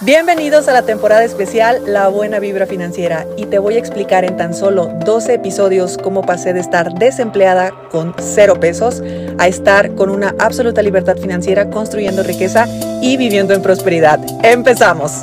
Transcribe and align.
Bienvenidos 0.00 0.66
a 0.66 0.72
la 0.72 0.82
temporada 0.82 1.22
especial 1.22 1.82
La 1.86 2.08
Buena 2.08 2.40
Vibra 2.40 2.66
Financiera 2.66 3.26
y 3.36 3.46
te 3.46 3.60
voy 3.60 3.76
a 3.76 3.78
explicar 3.78 4.24
en 4.24 4.36
tan 4.36 4.52
solo 4.52 4.90
12 5.04 5.34
episodios 5.34 5.98
cómo 5.98 6.22
pasé 6.22 6.52
de 6.52 6.58
estar 6.58 6.92
desempleada 6.94 7.72
con 7.92 8.12
cero 8.18 8.58
pesos 8.58 9.02
a 9.38 9.46
estar 9.46 9.94
con 9.94 10.10
una 10.10 10.34
absoluta 10.40 10.82
libertad 10.82 11.16
financiera 11.16 11.70
construyendo 11.70 12.24
riqueza 12.24 12.66
y 13.02 13.16
viviendo 13.16 13.54
en 13.54 13.62
prosperidad. 13.62 14.18
¡Empezamos! 14.42 15.22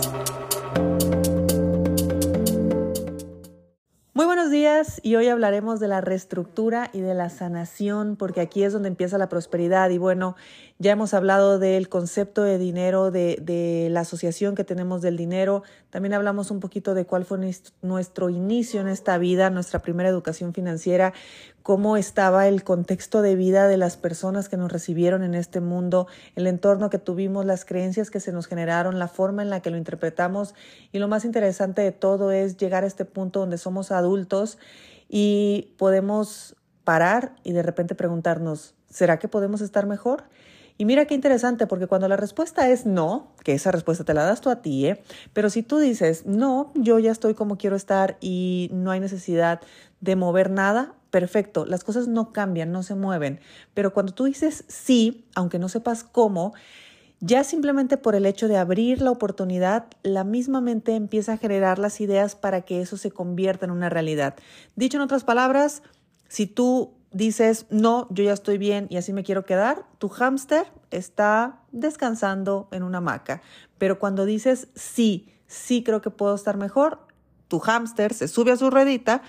Y 5.03 5.15
hoy 5.15 5.27
hablaremos 5.27 5.79
de 5.79 5.87
la 5.87 6.01
reestructura 6.01 6.89
y 6.93 7.01
de 7.01 7.13
la 7.13 7.29
sanación 7.29 8.15
porque 8.15 8.41
aquí 8.41 8.63
es 8.63 8.73
donde 8.73 8.89
empieza 8.89 9.17
la 9.17 9.29
prosperidad 9.29 9.89
y 9.91 9.97
bueno, 9.97 10.35
ya 10.79 10.91
hemos 10.91 11.13
hablado 11.13 11.59
del 11.59 11.89
concepto 11.89 12.41
de 12.41 12.57
dinero, 12.57 13.11
de, 13.11 13.37
de, 13.39 13.89
la 13.91 13.99
asociación 13.99 14.55
que 14.55 14.63
tenemos 14.63 15.03
del 15.03 15.15
dinero. 15.15 15.61
También 15.91 16.13
hablamos 16.13 16.49
un 16.49 16.59
poquito 16.59 16.95
de 16.95 17.05
cuál 17.05 17.23
fue 17.23 17.37
nuestro 17.83 18.29
inicio 18.31 18.81
en 18.81 18.87
esta 18.87 19.19
vida, 19.19 19.51
nuestra 19.51 19.79
primera 19.79 20.09
educación 20.09 20.53
financiera, 20.53 21.13
cómo 21.61 21.97
estaba 21.97 22.47
el 22.47 22.63
contexto 22.63 23.21
de 23.21 23.35
vida 23.35 23.67
de 23.67 23.77
las 23.77 23.97
personas 23.97 24.49
que 24.49 24.57
nos 24.57 24.71
recibieron 24.71 25.23
en 25.23 25.35
este 25.35 25.59
mundo, 25.59 26.07
el 26.35 26.47
entorno 26.47 26.89
que 26.89 26.97
tuvimos, 26.97 27.45
las 27.45 27.65
creencias 27.65 28.09
que 28.09 28.19
se 28.19 28.31
nos 28.31 28.47
generaron, 28.47 28.97
la 28.97 29.07
forma 29.07 29.43
en 29.43 29.51
la 29.51 29.59
que 29.61 29.69
lo 29.69 29.77
interpretamos. 29.77 30.55
Y 30.91 30.99
lo 30.99 31.07
más 31.07 31.25
interesante 31.25 31.83
de 31.83 31.91
todo 31.91 32.31
es 32.31 32.57
llegar 32.57 32.83
a 32.83 32.87
este 32.87 33.05
punto 33.05 33.41
donde 33.41 33.59
somos 33.59 33.91
adultos 33.91 34.57
y 35.13 35.73
podemos 35.77 36.55
parar 36.85 37.35
y 37.43 37.51
de 37.51 37.61
repente 37.61 37.95
preguntarnos, 37.95 38.73
¿será 38.89 39.19
que 39.19 39.27
podemos 39.27 39.59
estar 39.59 39.85
mejor? 39.85 40.23
Y 40.77 40.85
mira 40.85 41.05
qué 41.05 41.13
interesante, 41.13 41.67
porque 41.67 41.85
cuando 41.85 42.07
la 42.07 42.15
respuesta 42.15 42.69
es 42.69 42.85
no, 42.85 43.27
que 43.43 43.53
esa 43.53 43.71
respuesta 43.71 44.05
te 44.05 44.13
la 44.13 44.23
das 44.23 44.39
tú 44.39 44.49
a 44.49 44.61
ti, 44.61 44.87
¿eh? 44.87 45.03
pero 45.33 45.49
si 45.49 45.63
tú 45.63 45.79
dices, 45.79 46.25
no, 46.25 46.71
yo 46.75 46.97
ya 46.97 47.11
estoy 47.11 47.33
como 47.33 47.57
quiero 47.57 47.75
estar 47.75 48.17
y 48.21 48.69
no 48.71 48.89
hay 48.89 49.01
necesidad 49.01 49.59
de 49.99 50.15
mover 50.15 50.49
nada, 50.49 50.95
perfecto, 51.09 51.65
las 51.65 51.83
cosas 51.83 52.07
no 52.07 52.31
cambian, 52.31 52.71
no 52.71 52.81
se 52.81 52.95
mueven. 52.95 53.41
Pero 53.73 53.93
cuando 53.93 54.13
tú 54.13 54.23
dices 54.23 54.63
sí, 54.69 55.25
aunque 55.35 55.59
no 55.59 55.67
sepas 55.67 56.05
cómo, 56.05 56.53
ya 57.21 57.43
simplemente 57.43 57.97
por 57.97 58.15
el 58.15 58.25
hecho 58.25 58.47
de 58.47 58.57
abrir 58.57 59.01
la 59.01 59.11
oportunidad, 59.11 59.85
la 60.01 60.23
misma 60.23 60.59
mente 60.59 60.95
empieza 60.95 61.33
a 61.33 61.37
generar 61.37 61.77
las 61.77 62.01
ideas 62.01 62.35
para 62.35 62.61
que 62.63 62.81
eso 62.81 62.97
se 62.97 63.11
convierta 63.11 63.65
en 63.65 63.71
una 63.71 63.89
realidad. 63.89 64.35
Dicho 64.75 64.97
en 64.97 65.03
otras 65.03 65.23
palabras, 65.23 65.83
si 66.27 66.47
tú 66.47 66.95
dices, 67.11 67.67
no, 67.69 68.07
yo 68.09 68.23
ya 68.23 68.33
estoy 68.33 68.57
bien 68.57 68.87
y 68.89 68.97
así 68.97 69.13
me 69.13 69.23
quiero 69.23 69.45
quedar, 69.45 69.85
tu 69.99 70.09
hámster 70.09 70.65
está 70.89 71.59
descansando 71.71 72.67
en 72.71 72.81
una 72.81 72.97
hamaca. 72.97 73.43
Pero 73.77 73.99
cuando 73.99 74.25
dices, 74.25 74.69
sí, 74.73 75.29
sí 75.45 75.83
creo 75.83 76.01
que 76.01 76.09
puedo 76.09 76.33
estar 76.33 76.57
mejor, 76.57 77.05
tu 77.47 77.59
hámster 77.59 78.15
se 78.15 78.27
sube 78.27 78.51
a 78.51 78.57
su 78.57 78.71
ruedita 78.71 79.21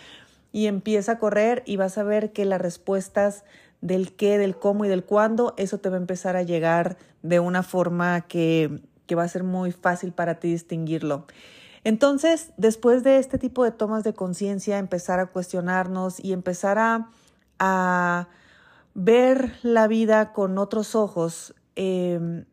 y 0.50 0.66
empieza 0.66 1.12
a 1.12 1.18
correr 1.18 1.62
y 1.66 1.76
vas 1.76 1.98
a 1.98 2.04
ver 2.04 2.32
que 2.32 2.46
las 2.46 2.60
respuestas 2.60 3.44
del 3.82 4.16
qué, 4.16 4.38
del 4.38 4.56
cómo 4.56 4.86
y 4.86 4.88
del 4.88 5.04
cuándo, 5.04 5.52
eso 5.58 5.78
te 5.78 5.90
va 5.90 5.96
a 5.96 6.00
empezar 6.00 6.36
a 6.36 6.42
llegar 6.42 6.96
de 7.20 7.38
una 7.38 7.62
forma 7.62 8.22
que, 8.22 8.80
que 9.06 9.14
va 9.14 9.24
a 9.24 9.28
ser 9.28 9.44
muy 9.44 9.72
fácil 9.72 10.12
para 10.12 10.40
ti 10.40 10.48
distinguirlo. 10.48 11.26
Entonces, 11.84 12.52
después 12.56 13.02
de 13.02 13.18
este 13.18 13.36
tipo 13.36 13.64
de 13.64 13.72
tomas 13.72 14.04
de 14.04 14.14
conciencia, 14.14 14.78
empezar 14.78 15.20
a 15.20 15.26
cuestionarnos 15.26 16.18
y 16.24 16.32
empezar 16.32 16.78
a 16.78 17.10
a 17.64 18.26
ver 18.94 19.54
la 19.62 19.86
vida 19.86 20.32
con 20.32 20.58
otros 20.58 20.96
ojos, 20.96 21.54
em, 21.76 22.44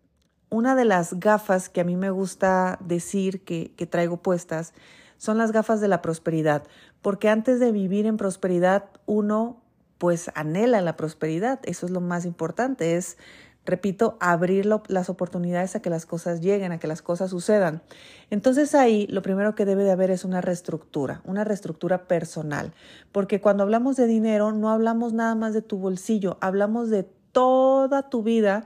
una 0.52 0.76
de 0.76 0.86
las 0.86 1.20
gafas 1.20 1.68
que 1.68 1.82
a 1.82 1.84
mí 1.84 1.96
me 1.96 2.12
gusta 2.12 2.78
decir 2.80 3.44
que, 3.44 3.74
que 3.76 3.88
traigo 3.88 4.18
puestas 4.18 4.74
son 5.18 5.40
las 5.40 5.52
gafas 5.52 5.82
de 5.82 5.88
la 5.88 6.04
prosperidad, 6.04 6.64
porque 7.02 7.28
antes 7.28 7.60
de 7.60 7.72
vivir 7.72 8.06
en 8.06 8.18
prosperidad 8.18 8.86
uno 9.08 9.64
pues 10.00 10.32
anhela 10.34 10.82
la 10.82 10.98
prosperidad, 10.98 11.60
eso 11.64 11.86
es 11.86 11.92
lo 11.92 12.02
más 12.02 12.26
importante, 12.26 12.96
es 12.96 13.18
repito, 13.66 14.18
abrir 14.20 14.66
las 14.66 15.10
oportunidades 15.10 15.76
a 15.76 15.82
que 15.82 15.92
las 15.92 16.08
cosas 16.08 16.42
lleguen, 16.42 16.72
a 16.72 16.80
que 16.80 16.88
las 16.88 17.04
cosas 17.04 17.30
sucedan. 17.30 17.84
Entonces 18.32 18.74
ahí 18.74 19.06
lo 19.08 19.22
primero 19.22 19.54
que 19.54 19.66
debe 19.66 19.84
de 19.84 19.92
haber 19.92 20.10
es 20.10 20.26
una 20.26 20.42
reestructura, 20.42 21.22
una 21.24 21.44
reestructura 21.44 22.08
personal, 22.08 22.74
porque 23.12 23.42
cuando 23.42 23.62
hablamos 23.62 23.96
de 23.96 24.08
dinero 24.08 24.52
no 24.54 24.72
hablamos 24.72 25.14
nada 25.14 25.36
más 25.36 25.54
de 25.54 25.62
tu 25.62 25.78
bolsillo, 25.78 26.38
hablamos 26.42 26.90
de 26.90 27.04
toda 27.32 28.10
tu 28.10 28.24
vida 28.24 28.66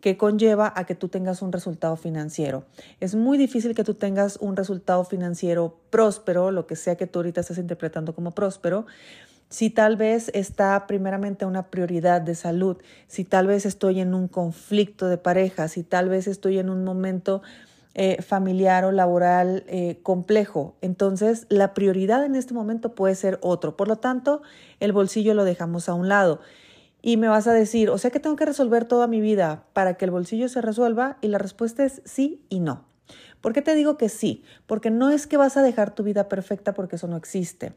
que 0.00 0.16
conlleva 0.16 0.72
a 0.76 0.84
que 0.84 0.94
tú 0.94 1.08
tengas 1.08 1.42
un 1.42 1.52
resultado 1.52 1.96
financiero. 1.96 2.64
Es 3.00 3.16
muy 3.16 3.36
difícil 3.36 3.74
que 3.74 3.82
tú 3.82 3.94
tengas 3.94 4.36
un 4.40 4.56
resultado 4.56 5.04
financiero 5.04 5.76
próspero, 5.90 6.52
lo 6.52 6.66
que 6.66 6.76
sea 6.76 6.96
que 6.96 7.08
tú 7.08 7.18
ahorita 7.18 7.40
estés 7.40 7.58
interpretando 7.58 8.14
como 8.14 8.30
próspero, 8.30 8.86
si 9.48 9.70
tal 9.70 9.96
vez 9.96 10.30
está 10.34 10.86
primeramente 10.86 11.46
una 11.46 11.68
prioridad 11.70 12.20
de 12.20 12.34
salud, 12.34 12.76
si 13.06 13.24
tal 13.24 13.46
vez 13.46 13.66
estoy 13.66 14.00
en 14.00 14.14
un 14.14 14.28
conflicto 14.28 15.08
de 15.08 15.18
pareja, 15.18 15.68
si 15.68 15.82
tal 15.82 16.08
vez 16.08 16.26
estoy 16.26 16.58
en 16.58 16.68
un 16.68 16.84
momento 16.84 17.42
eh, 17.94 18.22
familiar 18.22 18.84
o 18.84 18.92
laboral 18.92 19.64
eh, 19.66 19.98
complejo. 20.02 20.76
Entonces, 20.82 21.46
la 21.48 21.74
prioridad 21.74 22.24
en 22.24 22.36
este 22.36 22.54
momento 22.54 22.94
puede 22.94 23.14
ser 23.14 23.38
otro. 23.42 23.76
Por 23.76 23.88
lo 23.88 23.96
tanto, 23.96 24.42
el 24.78 24.92
bolsillo 24.92 25.34
lo 25.34 25.44
dejamos 25.44 25.88
a 25.88 25.94
un 25.94 26.08
lado. 26.08 26.40
Y 27.00 27.16
me 27.16 27.28
vas 27.28 27.46
a 27.46 27.52
decir, 27.52 27.90
o 27.90 27.98
sea 27.98 28.10
que 28.10 28.20
tengo 28.20 28.36
que 28.36 28.44
resolver 28.44 28.84
toda 28.84 29.06
mi 29.06 29.20
vida 29.20 29.64
para 29.72 29.94
que 29.94 30.04
el 30.04 30.10
bolsillo 30.10 30.48
se 30.48 30.60
resuelva. 30.60 31.18
Y 31.22 31.28
la 31.28 31.38
respuesta 31.38 31.84
es 31.84 32.02
sí 32.04 32.44
y 32.48 32.60
no. 32.60 32.84
¿Por 33.40 33.52
qué 33.52 33.62
te 33.62 33.74
digo 33.74 33.96
que 33.96 34.08
sí? 34.08 34.44
Porque 34.66 34.90
no 34.90 35.10
es 35.10 35.26
que 35.26 35.36
vas 35.36 35.56
a 35.56 35.62
dejar 35.62 35.94
tu 35.94 36.02
vida 36.02 36.28
perfecta 36.28 36.74
porque 36.74 36.96
eso 36.96 37.08
no 37.08 37.16
existe. 37.16 37.72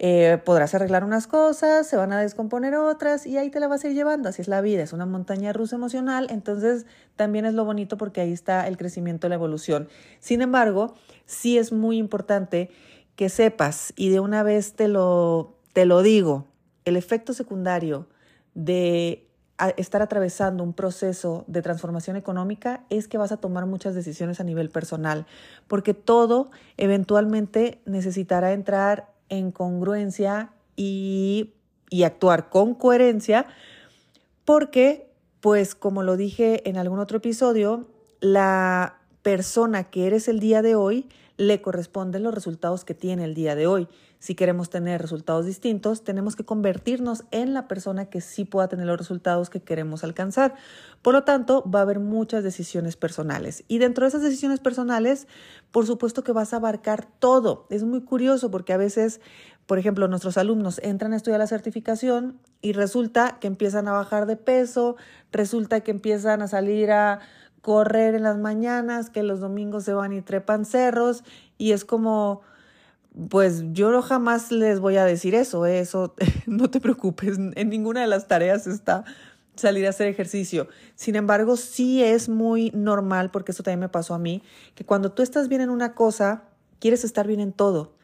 Eh, 0.00 0.38
podrás 0.44 0.74
arreglar 0.74 1.04
unas 1.04 1.28
cosas, 1.28 1.86
se 1.86 1.96
van 1.96 2.12
a 2.12 2.20
descomponer 2.20 2.74
otras 2.74 3.26
y 3.26 3.38
ahí 3.38 3.48
te 3.50 3.60
la 3.60 3.68
vas 3.68 3.84
a 3.84 3.88
ir 3.88 3.94
llevando. 3.94 4.28
Así 4.28 4.42
es 4.42 4.48
la 4.48 4.60
vida, 4.60 4.82
es 4.82 4.92
una 4.92 5.06
montaña 5.06 5.52
rusa 5.52 5.76
emocional, 5.76 6.26
entonces 6.30 6.84
también 7.16 7.44
es 7.44 7.54
lo 7.54 7.64
bonito 7.64 7.96
porque 7.96 8.20
ahí 8.20 8.32
está 8.32 8.66
el 8.66 8.76
crecimiento, 8.76 9.28
la 9.28 9.36
evolución. 9.36 9.88
Sin 10.18 10.42
embargo, 10.42 10.94
sí 11.26 11.58
es 11.58 11.72
muy 11.72 11.98
importante 11.98 12.70
que 13.14 13.28
sepas 13.28 13.92
y 13.96 14.10
de 14.10 14.18
una 14.18 14.42
vez 14.42 14.74
te 14.74 14.88
lo, 14.88 15.54
te 15.72 15.86
lo 15.86 16.02
digo, 16.02 16.46
el 16.84 16.96
efecto 16.96 17.32
secundario 17.32 18.08
de 18.54 19.28
estar 19.76 20.02
atravesando 20.02 20.64
un 20.64 20.72
proceso 20.72 21.44
de 21.46 21.62
transformación 21.62 22.16
económica 22.16 22.84
es 22.90 23.06
que 23.06 23.18
vas 23.18 23.30
a 23.30 23.36
tomar 23.36 23.66
muchas 23.66 23.94
decisiones 23.94 24.40
a 24.40 24.44
nivel 24.44 24.68
personal, 24.68 25.26
porque 25.68 25.94
todo 25.94 26.50
eventualmente 26.76 27.80
necesitará 27.86 28.52
entrar 28.52 29.13
en 29.28 29.50
congruencia 29.50 30.52
y, 30.76 31.54
y 31.90 32.02
actuar 32.02 32.48
con 32.50 32.74
coherencia, 32.74 33.46
porque, 34.44 35.10
pues 35.40 35.74
como 35.74 36.02
lo 36.02 36.16
dije 36.16 36.68
en 36.68 36.76
algún 36.76 36.98
otro 36.98 37.18
episodio, 37.18 37.88
la 38.20 39.00
persona 39.22 39.84
que 39.84 40.06
eres 40.06 40.28
el 40.28 40.40
día 40.40 40.62
de 40.62 40.74
hoy 40.74 41.08
le 41.36 41.60
corresponden 41.60 42.22
los 42.22 42.34
resultados 42.34 42.84
que 42.84 42.94
tiene 42.94 43.24
el 43.24 43.34
día 43.34 43.54
de 43.54 43.66
hoy. 43.66 43.88
Si 44.20 44.34
queremos 44.34 44.70
tener 44.70 45.02
resultados 45.02 45.44
distintos, 45.44 46.02
tenemos 46.02 46.36
que 46.36 46.44
convertirnos 46.44 47.24
en 47.30 47.52
la 47.52 47.68
persona 47.68 48.06
que 48.06 48.20
sí 48.20 48.44
pueda 48.44 48.68
tener 48.68 48.86
los 48.86 48.96
resultados 48.96 49.50
que 49.50 49.60
queremos 49.60 50.04
alcanzar. 50.04 50.54
Por 51.02 51.12
lo 51.12 51.24
tanto, 51.24 51.68
va 51.68 51.80
a 51.80 51.82
haber 51.82 51.98
muchas 51.98 52.42
decisiones 52.42 52.96
personales. 52.96 53.64
Y 53.68 53.78
dentro 53.78 54.04
de 54.04 54.08
esas 54.08 54.22
decisiones 54.22 54.60
personales, 54.60 55.26
por 55.72 55.86
supuesto 55.86 56.24
que 56.24 56.32
vas 56.32 56.54
a 56.54 56.56
abarcar 56.56 57.06
todo. 57.18 57.66
Es 57.68 57.82
muy 57.82 58.00
curioso 58.02 58.50
porque 58.50 58.72
a 58.72 58.78
veces, 58.78 59.20
por 59.66 59.78
ejemplo, 59.78 60.08
nuestros 60.08 60.38
alumnos 60.38 60.80
entran 60.82 61.12
a 61.12 61.16
estudiar 61.16 61.40
la 61.40 61.46
certificación 61.46 62.38
y 62.62 62.72
resulta 62.72 63.38
que 63.40 63.48
empiezan 63.48 63.88
a 63.88 63.92
bajar 63.92 64.24
de 64.24 64.36
peso, 64.36 64.96
resulta 65.32 65.80
que 65.80 65.90
empiezan 65.90 66.40
a 66.40 66.48
salir 66.48 66.92
a 66.92 67.20
correr 67.64 68.14
en 68.14 68.24
las 68.24 68.36
mañanas, 68.36 69.08
que 69.08 69.22
los 69.22 69.40
domingos 69.40 69.84
se 69.84 69.94
van 69.94 70.12
y 70.12 70.20
trepan 70.20 70.66
cerros 70.66 71.24
y 71.56 71.72
es 71.72 71.86
como 71.86 72.42
pues 73.28 73.62
yo 73.72 74.02
jamás 74.02 74.52
les 74.52 74.80
voy 74.80 74.98
a 74.98 75.04
decir 75.06 75.34
eso, 75.34 75.64
¿eh? 75.64 75.78
eso 75.78 76.14
no 76.46 76.68
te 76.68 76.78
preocupes, 76.78 77.38
en 77.38 77.68
ninguna 77.70 78.02
de 78.02 78.06
las 78.06 78.28
tareas 78.28 78.66
está 78.66 79.04
salir 79.56 79.86
a 79.86 79.90
hacer 79.90 80.08
ejercicio. 80.08 80.68
Sin 80.94 81.16
embargo, 81.16 81.56
sí 81.56 82.02
es 82.02 82.28
muy 82.28 82.70
normal, 82.74 83.30
porque 83.30 83.52
eso 83.52 83.62
también 83.62 83.80
me 83.80 83.88
pasó 83.88 84.12
a 84.12 84.18
mí, 84.18 84.42
que 84.74 84.84
cuando 84.84 85.12
tú 85.12 85.22
estás 85.22 85.48
bien 85.48 85.62
en 85.62 85.70
una 85.70 85.94
cosa, 85.94 86.42
quieres 86.80 87.02
estar 87.02 87.26
bien 87.26 87.40
en 87.40 87.52
todo. 87.52 87.94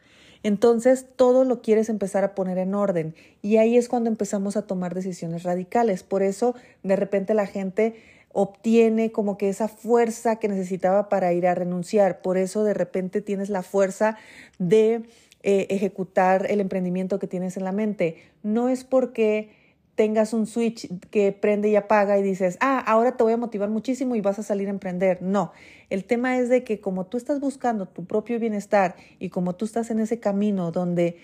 Entonces, 0.43 1.05
todo 1.15 1.43
lo 1.43 1.61
quieres 1.61 1.89
empezar 1.89 2.23
a 2.23 2.33
poner 2.33 2.57
en 2.57 2.73
orden 2.73 3.13
y 3.43 3.57
ahí 3.57 3.77
es 3.77 3.87
cuando 3.87 4.09
empezamos 4.09 4.57
a 4.57 4.63
tomar 4.63 4.95
decisiones 4.95 5.43
radicales. 5.43 6.01
Por 6.01 6.23
eso, 6.23 6.55
de 6.81 6.95
repente 6.95 7.35
la 7.35 7.45
gente 7.45 7.95
obtiene 8.33 9.11
como 9.11 9.37
que 9.37 9.49
esa 9.49 9.67
fuerza 9.67 10.37
que 10.37 10.47
necesitaba 10.47 11.09
para 11.09 11.33
ir 11.33 11.47
a 11.47 11.55
renunciar. 11.55 12.21
Por 12.21 12.37
eso 12.37 12.63
de 12.63 12.73
repente 12.73 13.21
tienes 13.21 13.49
la 13.49 13.63
fuerza 13.63 14.17
de 14.59 15.03
eh, 15.43 15.67
ejecutar 15.69 16.45
el 16.49 16.61
emprendimiento 16.61 17.19
que 17.19 17.27
tienes 17.27 17.57
en 17.57 17.63
la 17.63 17.71
mente. 17.71 18.17
No 18.43 18.69
es 18.69 18.83
porque 18.83 19.49
tengas 19.95 20.33
un 20.33 20.47
switch 20.47 20.87
que 21.09 21.31
prende 21.31 21.69
y 21.69 21.75
apaga 21.75 22.17
y 22.17 22.23
dices, 22.23 22.57
ah, 22.61 22.79
ahora 22.79 23.17
te 23.17 23.23
voy 23.23 23.33
a 23.33 23.37
motivar 23.37 23.69
muchísimo 23.69 24.15
y 24.15 24.21
vas 24.21 24.39
a 24.39 24.43
salir 24.43 24.67
a 24.67 24.71
emprender. 24.71 25.21
No, 25.21 25.51
el 25.89 26.05
tema 26.05 26.37
es 26.37 26.49
de 26.49 26.63
que 26.63 26.79
como 26.79 27.05
tú 27.05 27.17
estás 27.17 27.39
buscando 27.39 27.87
tu 27.87 28.05
propio 28.05 28.39
bienestar 28.39 28.95
y 29.19 29.29
como 29.29 29.53
tú 29.55 29.65
estás 29.65 29.91
en 29.91 29.99
ese 29.99 30.19
camino 30.19 30.71
donde 30.71 31.17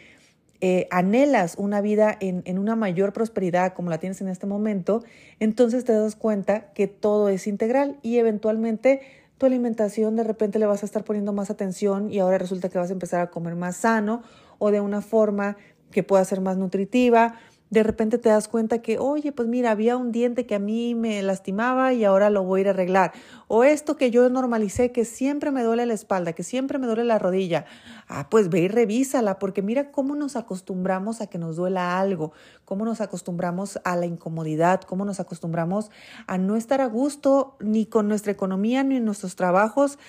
eh, 0.62 0.88
anhelas 0.92 1.56
una 1.58 1.82
vida 1.82 2.18
en, 2.20 2.42
en, 2.46 2.58
una 2.58 2.76
mayor 2.76 3.14
prosperidad 3.14 3.74
como 3.74 3.90
la 3.90 4.00
tienes 4.00 4.22
en 4.22 4.28
este 4.28 4.48
momento, 4.48 5.04
entonces 5.40 5.86
te 5.86 5.94
das 5.94 6.16
cuenta 6.16 6.72
que 6.74 6.88
todo 6.88 7.30
es 7.30 7.48
integral 7.48 7.98
y 8.02 8.18
eventualmente 8.18 9.02
tu 9.38 9.46
alimentación 9.46 10.16
de 10.16 10.24
repente 10.24 10.60
le 10.60 10.66
vas 10.66 10.82
a 10.82 10.86
estar 10.86 11.04
poniendo 11.04 11.32
más 11.32 11.50
atención 11.50 12.12
y 12.12 12.20
ahora 12.20 12.38
resulta 12.38 12.70
que 12.70 12.78
vas 12.78 12.90
a 12.90 12.94
empezar 12.94 13.22
a 13.22 13.30
comer 13.30 13.56
más 13.56 13.78
sano 13.78 14.24
o 14.58 14.72
de 14.72 14.82
una 14.82 15.02
forma 15.02 15.58
que 15.92 16.04
pueda 16.04 16.26
ser 16.26 16.42
más 16.42 16.58
nutritiva 16.58 17.36
de 17.70 17.84
repente 17.84 18.18
te 18.18 18.30
das 18.30 18.48
cuenta 18.48 18.82
que, 18.82 18.98
oye, 18.98 19.32
pues 19.32 19.48
mira, 19.48 19.72
había 19.72 19.98
un 19.98 20.12
diente 20.12 20.46
que 20.46 20.56
a 20.56 20.60
mí 20.60 20.96
me 20.96 21.22
lastimaba 21.22 21.94
y 21.94 22.06
ahora 22.06 22.30
lo 22.30 22.44
voy 22.44 22.60
a 22.60 22.62
ir 22.62 22.68
a 22.68 22.72
arreglar. 22.72 23.12
O 23.48 23.64
esto 23.64 23.98
que 23.98 24.10
yo 24.10 24.30
normalicé, 24.30 24.92
que 24.92 25.04
siempre 25.04 25.52
me 25.52 25.64
duele 25.64 25.86
la 25.86 25.94
espalda, 25.94 26.34
que 26.34 26.44
siempre 26.44 26.80
me 26.80 26.88
duele 26.88 27.04
la 27.04 27.20
rodilla. 27.20 27.66
Ah, 28.08 28.30
pues 28.30 28.50
ve 28.50 28.62
y 28.62 28.68
revísala, 28.70 29.38
porque 29.38 29.62
mira 29.62 29.92
cómo 29.92 30.16
nos 30.16 30.36
acostumbramos 30.38 31.20
a 31.20 31.28
que 31.28 31.38
nos 31.38 31.58
duela 31.58 32.00
algo, 32.00 32.32
cómo 32.64 32.86
nos 32.86 33.02
acostumbramos 33.02 33.80
a 33.84 33.96
la 33.98 34.06
incomodidad, 34.06 34.82
cómo 34.82 35.04
nos 35.04 35.20
acostumbramos 35.20 35.92
a 36.26 36.38
no 36.38 36.56
estar 36.56 36.80
a 36.80 36.88
gusto 36.88 37.58
ni 37.60 37.86
con 37.86 38.08
nuestra 38.08 38.32
economía 38.32 38.84
ni 38.84 38.96
en 38.96 39.06
nuestros 39.06 39.36
trabajos, 39.36 40.00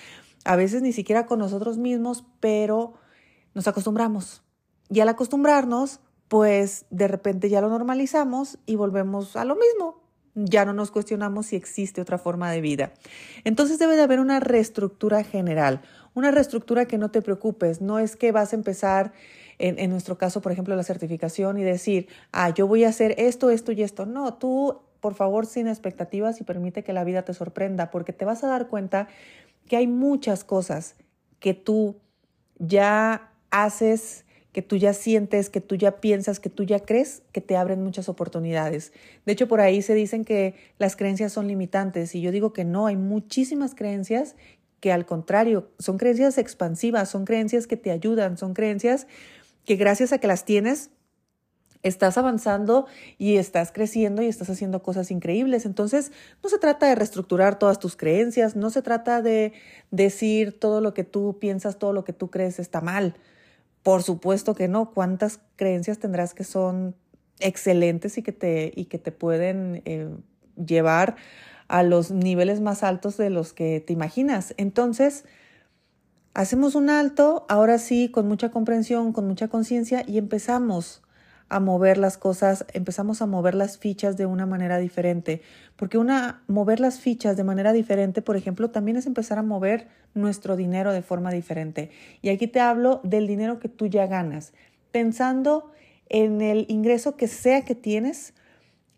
a 0.45 0.55
veces 0.55 0.81
ni 0.81 0.93
siquiera 0.93 1.25
con 1.25 1.39
nosotros 1.39 1.77
mismos, 1.77 2.23
pero 2.39 2.93
nos 3.53 3.67
acostumbramos. 3.67 4.43
Y 4.89 5.01
al 5.01 5.09
acostumbrarnos, 5.09 5.99
pues 6.29 6.85
de 6.91 7.07
repente 7.07 7.49
ya 7.49 7.59
lo 7.59 7.69
normalizamos 7.69 8.59
y 8.65 8.75
volvemos 8.75 9.35
a 9.35 9.43
lo 9.43 9.55
mismo. 9.55 9.99
Ya 10.35 10.63
no 10.63 10.73
nos 10.73 10.91
cuestionamos 10.91 11.47
si 11.47 11.55
existe 11.55 11.99
otra 11.99 12.19
forma 12.19 12.51
de 12.51 12.61
vida. 12.61 12.93
Entonces 13.43 13.79
debe 13.79 13.95
de 13.95 14.03
haber 14.03 14.19
una 14.19 14.39
reestructura 14.39 15.23
general, 15.23 15.81
una 16.13 16.29
reestructura 16.29 16.85
que 16.85 16.99
no 16.99 17.09
te 17.09 17.23
preocupes. 17.23 17.81
No 17.81 17.97
es 17.97 18.15
que 18.15 18.31
vas 18.31 18.53
a 18.53 18.55
empezar, 18.55 19.11
en, 19.57 19.79
en 19.79 19.89
nuestro 19.89 20.19
caso, 20.19 20.39
por 20.39 20.51
ejemplo, 20.51 20.75
la 20.75 20.83
certificación 20.83 21.57
y 21.57 21.63
decir, 21.63 22.07
ah, 22.31 22.51
yo 22.51 22.67
voy 22.67 22.83
a 22.83 22.89
hacer 22.89 23.15
esto, 23.17 23.49
esto 23.49 23.71
y 23.71 23.81
esto. 23.81 24.05
No, 24.05 24.35
tú, 24.35 24.79
por 24.99 25.15
favor, 25.15 25.47
sin 25.47 25.67
expectativas 25.67 26.39
y 26.39 26.43
permite 26.43 26.83
que 26.83 26.93
la 26.93 27.03
vida 27.03 27.23
te 27.23 27.33
sorprenda, 27.33 27.89
porque 27.89 28.13
te 28.13 28.23
vas 28.23 28.43
a 28.43 28.47
dar 28.47 28.67
cuenta 28.67 29.07
que 29.67 29.77
hay 29.77 29.87
muchas 29.87 30.43
cosas 30.43 30.95
que 31.39 31.55
tú 31.55 31.97
ya 32.59 33.31
haces 33.49 34.25
que 34.51 34.61
tú 34.61 34.77
ya 34.77 34.93
sientes, 34.93 35.49
que 35.49 35.61
tú 35.61 35.75
ya 35.75 35.99
piensas, 35.99 36.39
que 36.39 36.49
tú 36.49 36.63
ya 36.63 36.79
crees, 36.79 37.21
que 37.31 37.41
te 37.41 37.55
abren 37.55 37.83
muchas 37.83 38.09
oportunidades. 38.09 38.91
De 39.25 39.33
hecho, 39.33 39.47
por 39.47 39.61
ahí 39.61 39.81
se 39.81 39.93
dicen 39.93 40.25
que 40.25 40.55
las 40.79 40.95
creencias 40.95 41.33
son 41.33 41.47
limitantes 41.47 42.15
y 42.15 42.21
yo 42.21 42.31
digo 42.31 42.51
que 42.51 42.65
no, 42.65 42.87
hay 42.87 42.97
muchísimas 42.97 43.75
creencias 43.75 44.35
que 44.79 44.91
al 44.91 45.05
contrario, 45.05 45.69
son 45.77 45.97
creencias 45.97 46.37
expansivas, 46.37 47.09
son 47.09 47.25
creencias 47.25 47.67
que 47.67 47.77
te 47.77 47.91
ayudan, 47.91 48.37
son 48.37 48.53
creencias 48.53 49.07
que 49.65 49.75
gracias 49.75 50.13
a 50.13 50.19
que 50.19 50.27
las 50.27 50.45
tienes, 50.45 50.89
estás 51.83 52.17
avanzando 52.17 52.87
y 53.17 53.37
estás 53.37 53.71
creciendo 53.71 54.21
y 54.21 54.27
estás 54.27 54.49
haciendo 54.49 54.81
cosas 54.81 55.11
increíbles. 55.11 55.65
Entonces, 55.65 56.11
no 56.43 56.49
se 56.49 56.57
trata 56.57 56.87
de 56.87 56.95
reestructurar 56.95 57.59
todas 57.59 57.79
tus 57.79 57.95
creencias, 57.95 58.55
no 58.55 58.69
se 58.69 58.81
trata 58.81 59.21
de 59.21 59.53
decir 59.91 60.59
todo 60.59 60.81
lo 60.81 60.93
que 60.93 61.03
tú 61.03 61.37
piensas, 61.39 61.77
todo 61.77 61.93
lo 61.93 62.03
que 62.03 62.13
tú 62.13 62.29
crees 62.29 62.59
está 62.59 62.81
mal. 62.81 63.15
Por 63.83 64.03
supuesto 64.03 64.55
que 64.55 64.67
no. 64.67 64.91
¿Cuántas 64.91 65.39
creencias 65.55 65.99
tendrás 65.99 66.33
que 66.33 66.43
son 66.43 66.95
excelentes 67.39 68.17
y 68.17 68.23
que 68.23 68.31
te, 68.31 68.71
y 68.75 68.85
que 68.85 68.99
te 68.99 69.11
pueden 69.11 69.81
eh, 69.85 70.09
llevar 70.63 71.15
a 71.67 71.83
los 71.83 72.11
niveles 72.11 72.61
más 72.61 72.83
altos 72.83 73.17
de 73.17 73.29
los 73.29 73.53
que 73.53 73.79
te 73.79 73.93
imaginas? 73.93 74.53
Entonces, 74.57 75.25
hacemos 76.33 76.75
un 76.75 76.89
alto, 76.89 77.45
ahora 77.49 77.77
sí, 77.77 78.09
con 78.09 78.27
mucha 78.27 78.51
comprensión, 78.51 79.13
con 79.13 79.27
mucha 79.27 79.47
conciencia 79.47 80.03
y 80.05 80.17
empezamos 80.17 81.01
a 81.49 81.59
mover 81.59 81.97
las 81.97 82.17
cosas, 82.17 82.65
empezamos 82.73 83.21
a 83.21 83.25
mover 83.25 83.55
las 83.55 83.77
fichas 83.77 84.17
de 84.17 84.25
una 84.25 84.45
manera 84.45 84.77
diferente. 84.77 85.41
Porque 85.75 85.97
una, 85.97 86.43
mover 86.47 86.79
las 86.79 86.99
fichas 86.99 87.35
de 87.35 87.43
manera 87.43 87.73
diferente, 87.73 88.21
por 88.21 88.37
ejemplo, 88.37 88.69
también 88.69 88.97
es 88.97 89.07
empezar 89.07 89.39
a 89.39 89.43
mover 89.43 89.87
nuestro 90.13 90.55
dinero 90.55 90.93
de 90.93 91.01
forma 91.01 91.31
diferente. 91.31 91.89
Y 92.21 92.29
aquí 92.29 92.47
te 92.47 92.59
hablo 92.59 93.01
del 93.03 93.27
dinero 93.27 93.59
que 93.59 93.67
tú 93.67 93.87
ya 93.87 94.05
ganas, 94.05 94.53
pensando 94.91 95.71
en 96.07 96.41
el 96.41 96.65
ingreso 96.69 97.15
que 97.15 97.27
sea 97.27 97.63
que 97.63 97.75
tienes, 97.75 98.33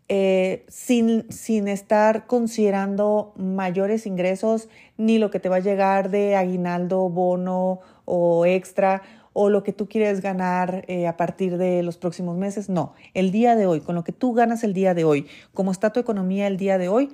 eh, 0.08 0.66
sin, 0.68 1.30
sin 1.30 1.68
estar 1.68 2.26
considerando 2.26 3.32
mayores 3.36 4.06
ingresos, 4.06 4.68
ni 4.98 5.18
lo 5.18 5.30
que 5.30 5.40
te 5.40 5.48
va 5.48 5.56
a 5.56 5.60
llegar 5.60 6.10
de 6.10 6.36
aguinaldo, 6.36 7.08
bono 7.08 7.80
o 8.04 8.44
extra 8.44 9.02
o 9.32 9.50
lo 9.50 9.62
que 9.62 9.72
tú 9.72 9.88
quieres 9.88 10.20
ganar 10.20 10.84
eh, 10.88 11.06
a 11.06 11.16
partir 11.16 11.58
de 11.58 11.82
los 11.82 11.96
próximos 11.96 12.36
meses. 12.36 12.68
No, 12.68 12.94
el 13.14 13.30
día 13.32 13.56
de 13.56 13.66
hoy, 13.66 13.80
con 13.80 13.94
lo 13.94 14.04
que 14.04 14.12
tú 14.12 14.32
ganas 14.32 14.64
el 14.64 14.74
día 14.74 14.94
de 14.94 15.04
hoy, 15.04 15.26
como 15.54 15.72
está 15.72 15.90
tu 15.90 16.00
economía 16.00 16.46
el 16.46 16.56
día 16.56 16.78
de 16.78 16.88
hoy, 16.88 17.10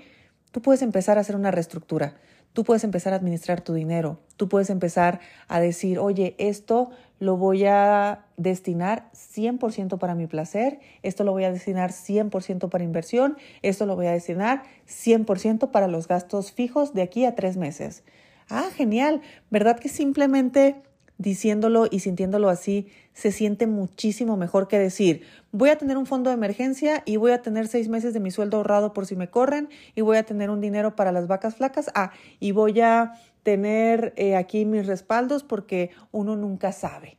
tú 0.51 0.63
puedes 0.63 0.83
empezar 0.83 1.19
a 1.19 1.21
hacer 1.21 1.37
una 1.37 1.51
reestructura. 1.51 2.17
Tú 2.53 2.65
puedes 2.65 2.83
empezar 2.83 3.13
a 3.13 3.17
administrar 3.17 3.61
tu 3.61 3.75
dinero. 3.75 4.19
Tú 4.37 4.49
puedes 4.49 4.71
empezar 4.71 5.21
a 5.47 5.61
decir, 5.61 5.99
oye, 5.99 6.35
esto 6.39 6.91
lo 7.21 7.37
voy 7.37 7.65
a 7.67 8.25
destinar 8.37 9.11
100% 9.13 9.99
para 9.99 10.15
mi 10.15 10.27
placer, 10.27 10.81
esto 11.03 11.25
lo 11.25 11.33
voy 11.33 11.45
a 11.45 11.53
destinar 11.53 11.93
100% 11.93 12.69
para 12.69 12.85
inversión, 12.85 13.37
esto 13.63 13.87
lo 13.87 13.97
voy 13.97 14.07
a 14.07 14.13
destinar 14.13 14.63
100% 14.89 15.71
para 15.71 15.89
los 15.89 16.09
gastos 16.09 16.53
fijos 16.53 16.95
de 16.95 17.03
aquí 17.03 17.25
a 17.25 17.35
tres 17.35 17.57
meses. 17.57 18.03
Ah, 18.49 18.69
genial, 18.75 19.21
¿verdad 19.51 19.79
que 19.79 19.89
simplemente 19.89 20.83
diciéndolo 21.19 21.87
y 21.91 21.99
sintiéndolo 22.01 22.49
así, 22.49 22.87
se 23.13 23.33
siente 23.33 23.67
muchísimo 23.67 24.37
mejor 24.37 24.69
que 24.69 24.79
decir, 24.79 25.23
voy 25.51 25.71
a 25.71 25.77
tener 25.77 25.99
un 25.99 26.07
fondo 26.07 26.31
de 26.31 26.35
emergencia 26.35 27.03
y 27.05 27.17
voy 27.17 27.33
a 27.33 27.43
tener 27.43 27.67
seis 27.67 27.89
meses 27.89 28.15
de 28.15 28.21
mi 28.21 28.31
sueldo 28.31 28.57
ahorrado 28.57 28.93
por 28.93 29.05
si 29.05 29.17
me 29.17 29.29
corren 29.29 29.69
y 29.97 30.01
voy 30.01 30.17
a 30.17 30.23
tener 30.23 30.49
un 30.49 30.61
dinero 30.61 30.95
para 30.95 31.11
las 31.11 31.27
vacas 31.27 31.57
flacas. 31.57 31.91
Ah, 31.95 32.13
y 32.39 32.53
voy 32.53 32.81
a 32.81 33.13
tener 33.43 34.15
eh, 34.17 34.37
aquí 34.37 34.65
mis 34.65 34.87
respaldos 34.87 35.43
porque 35.43 35.91
uno 36.13 36.37
nunca 36.37 36.73
sabe. 36.73 37.19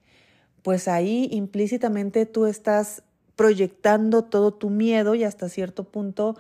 Pues 0.64 0.88
ahí 0.88 1.28
implícitamente 1.32 2.26
tú 2.26 2.46
estás 2.46 3.04
proyectando 3.36 4.24
todo 4.24 4.54
tu 4.54 4.70
miedo 4.70 5.16
y 5.16 5.24
hasta 5.24 5.50
cierto 5.50 5.86
punto, 5.86 6.38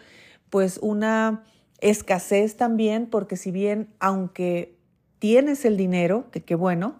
pues 0.49 0.79
una 0.81 1.43
escasez 1.79 2.57
también, 2.57 3.07
porque 3.07 3.37
si 3.37 3.51
bien, 3.51 3.89
aunque 3.99 4.75
tienes 5.19 5.65
el 5.65 5.77
dinero, 5.77 6.25
que 6.31 6.41
qué 6.41 6.55
bueno, 6.55 6.99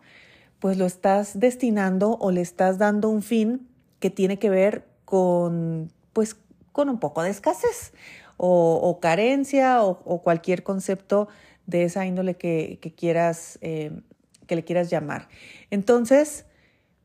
pues 0.60 0.78
lo 0.78 0.86
estás 0.86 1.40
destinando 1.40 2.18
o 2.20 2.32
le 2.32 2.42
estás 2.42 2.78
dando 2.78 3.10
un 3.10 3.22
fin 3.22 3.68
que 4.00 4.10
tiene 4.10 4.40
que 4.40 4.50
ver 4.50 4.88
con, 5.06 5.92
pues, 6.14 6.36
con 6.72 6.90
un 6.90 7.00
poco 7.00 7.24
de 7.24 7.30
escasez 7.30 7.94
o, 8.38 9.00
carencia 9.02 9.84
o, 9.84 10.22
cualquier 10.22 10.64
concepto 10.64 11.28
de 11.66 11.84
esa 11.84 12.06
índole 12.06 12.36
que, 12.36 12.80
quieras, 12.96 13.60
eh, 13.62 14.02
que 14.48 14.56
le 14.56 14.64
quieras 14.64 14.90
llamar. 14.90 15.28
Entonces, 15.72 16.46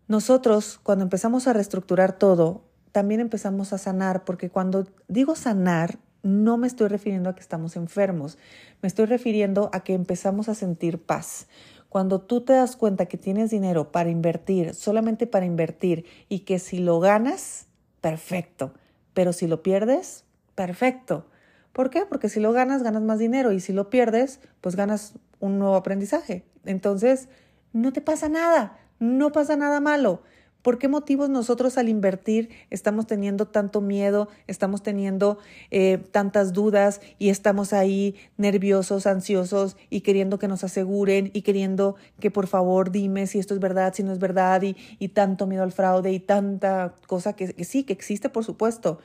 nosotros 0.07 0.79
cuando 0.83 1.03
empezamos 1.03 1.49
a 1.49 1.53
reestructurar 1.53 2.19
todo, 2.19 2.65
también 2.93 3.21
empezamos 3.21 3.73
a 3.73 3.79
sanar, 3.79 4.25
porque 4.25 4.51
cuando 4.51 4.87
digo 5.09 5.35
sanar, 5.35 5.99
no 6.23 6.57
me 6.57 6.67
estoy 6.67 6.89
refiriendo 6.89 7.29
a 7.29 7.35
que 7.35 7.41
estamos 7.41 7.75
enfermos, 7.77 8.39
me 8.81 8.87
estoy 8.87 9.07
refiriendo 9.07 9.71
a 9.73 9.81
que 9.81 9.95
empezamos 9.95 10.49
a 10.49 10.55
sentir 10.55 11.03
paz. 11.03 11.49
Cuando 11.95 12.21
tú 12.21 12.41
te 12.41 12.55
das 12.55 12.75
cuenta 12.75 13.07
que 13.07 13.17
tienes 13.17 13.53
dinero 13.53 13.93
para 13.93 14.11
invertir, 14.11 14.75
solamente 14.75 15.29
para 15.29 15.47
invertir, 15.47 16.07
y 16.29 16.41
que 16.41 16.59
si 16.59 16.79
lo 16.79 16.99
ganas, 16.99 17.69
perfecto, 18.01 18.75
pero 19.13 19.33
si 19.33 19.47
lo 19.47 19.63
pierdes, 19.63 20.25
perfecto. 20.57 21.27
¿Por 21.73 21.91
qué? 21.91 22.05
Porque 22.05 22.29
si 22.29 22.41
lo 22.41 22.53
ganas, 22.53 22.83
ganas 22.83 23.03
más 23.03 23.21
dinero 23.21 23.53
y 23.53 23.61
si 23.61 23.73
lo 23.73 23.91
pierdes, 23.91 24.41
pues 24.61 24.75
ganas 24.75 25.15
un 25.39 25.61
nuevo 25.61 25.77
aprendizaje. 25.77 26.45
Entonces, 26.65 27.29
no 27.73 27.93
te 27.93 28.01
pasa 28.01 28.29
nada, 28.29 28.77
no 28.99 29.31
pasa 29.31 29.55
nada 29.55 29.79
malo. 29.79 30.23
¿Por 30.65 30.79
qué 30.79 30.89
motivos 30.89 31.29
nosotros 31.29 31.77
al 31.77 31.91
invertir 31.91 32.49
estamos 32.71 33.07
teniendo 33.07 33.47
tanto 33.47 33.83
miedo, 33.83 34.29
estamos 34.47 34.83
teniendo 34.83 35.37
eh, 35.71 35.99
tantas 36.11 36.55
dudas 36.55 37.03
y 37.19 37.29
estamos 37.29 37.75
ahí 37.75 38.17
nerviosos, 38.39 39.07
ansiosos 39.07 39.77
y 39.91 40.01
queriendo 40.01 40.39
que 40.39 40.49
nos 40.49 40.65
aseguren 40.65 41.31
y 41.35 41.43
queriendo 41.43 41.97
que 42.19 42.31
por 42.31 42.47
favor 42.47 42.91
dime 42.91 43.27
si 43.27 43.39
esto 43.39 43.53
es 43.53 43.61
verdad, 43.61 43.93
si 43.93 44.05
no 44.05 44.11
es 44.11 44.19
verdad 44.19 44.63
y, 44.63 44.75
y 44.99 45.09
tanto 45.09 45.47
miedo 45.47 45.65
al 45.65 45.73
fraude 45.73 46.13
y 46.13 46.19
tanta 46.19 46.95
cosa 47.07 47.35
que, 47.35 47.63
sí, 47.63 47.85
que 47.85 47.93
existe 47.93 48.31
por 48.31 48.43
supuesto, 48.43 49.01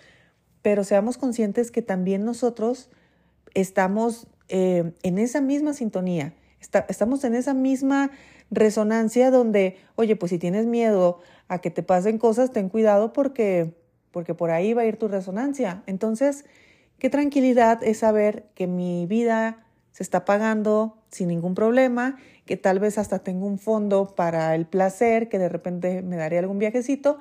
pero 0.61 0.85
seamos 0.85 1.17
conscientes 1.17 1.71
que 1.71 1.81
también 1.81 2.23
nosotros 2.23 2.89
estamos 3.53 4.27
eh, 4.47 4.93
en 5.03 5.17
esa 5.17 5.41
misma 5.41 5.73
sintonía, 5.73 6.33
estamos 6.87 7.25
en 7.25 7.35
esa 7.35 7.53
misma 7.53 8.11
resonancia 8.51 9.29
donde, 9.29 9.77
oye, 9.95 10.15
pues 10.15 10.31
si 10.31 10.39
tienes 10.39 10.65
miedo 10.65 11.19
a 11.49 11.59
que 11.59 11.71
te 11.71 11.83
pasen 11.83 12.17
cosas, 12.17 12.51
ten 12.51 12.69
cuidado 12.69 13.11
porque 13.11 13.73
porque 14.11 14.33
por 14.33 14.51
ahí 14.51 14.73
va 14.73 14.83
a 14.83 14.85
ir 14.85 14.97
tu 14.97 15.07
resonancia. 15.07 15.83
Entonces, 15.85 16.45
qué 16.97 17.09
tranquilidad 17.09 17.83
es 17.83 17.99
saber 17.99 18.45
que 18.55 18.67
mi 18.67 19.05
vida 19.05 19.65
se 19.91 20.03
está 20.03 20.25
pagando 20.25 20.97
sin 21.09 21.27
ningún 21.27 21.55
problema, 21.55 22.17
que 22.45 22.57
tal 22.57 22.79
vez 22.79 22.97
hasta 22.97 23.19
tengo 23.19 23.45
un 23.45 23.59
fondo 23.59 24.15
para 24.15 24.55
el 24.55 24.65
placer, 24.65 25.29
que 25.29 25.39
de 25.39 25.49
repente 25.49 26.01
me 26.01 26.15
daré 26.15 26.39
algún 26.39 26.59
viajecito 26.59 27.19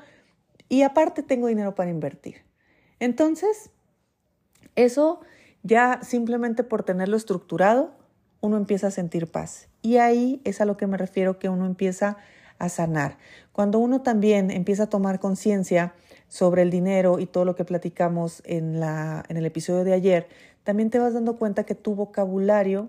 y 0.68 0.82
aparte 0.82 1.22
tengo 1.22 1.48
dinero 1.48 1.74
para 1.74 1.90
invertir. 1.90 2.42
Entonces, 3.00 3.70
eso 4.76 5.20
ya 5.62 6.00
simplemente 6.02 6.64
por 6.64 6.82
tenerlo 6.82 7.16
estructurado, 7.16 7.92
uno 8.40 8.56
empieza 8.56 8.88
a 8.88 8.90
sentir 8.90 9.30
paz. 9.30 9.68
Y 9.82 9.96
ahí 9.96 10.40
es 10.44 10.60
a 10.60 10.64
lo 10.64 10.76
que 10.76 10.86
me 10.86 10.96
refiero 10.96 11.38
que 11.38 11.48
uno 11.48 11.66
empieza 11.66 12.10
a 12.10 12.16
sanar. 12.68 13.18
Cuando 13.52 13.78
uno 13.78 14.02
también 14.02 14.50
empieza 14.50 14.84
a 14.84 14.88
tomar 14.88 15.20
conciencia 15.20 15.94
sobre 16.28 16.62
el 16.62 16.70
dinero 16.70 17.18
y 17.18 17.26
todo 17.26 17.44
lo 17.44 17.54
que 17.54 17.64
platicamos 17.64 18.42
en, 18.44 18.80
la, 18.80 19.24
en 19.28 19.36
el 19.36 19.46
episodio 19.46 19.84
de 19.84 19.92
ayer, 19.94 20.28
también 20.64 20.90
te 20.90 20.98
vas 20.98 21.14
dando 21.14 21.36
cuenta 21.36 21.64
que 21.64 21.74
tu 21.74 21.94
vocabulario 21.94 22.88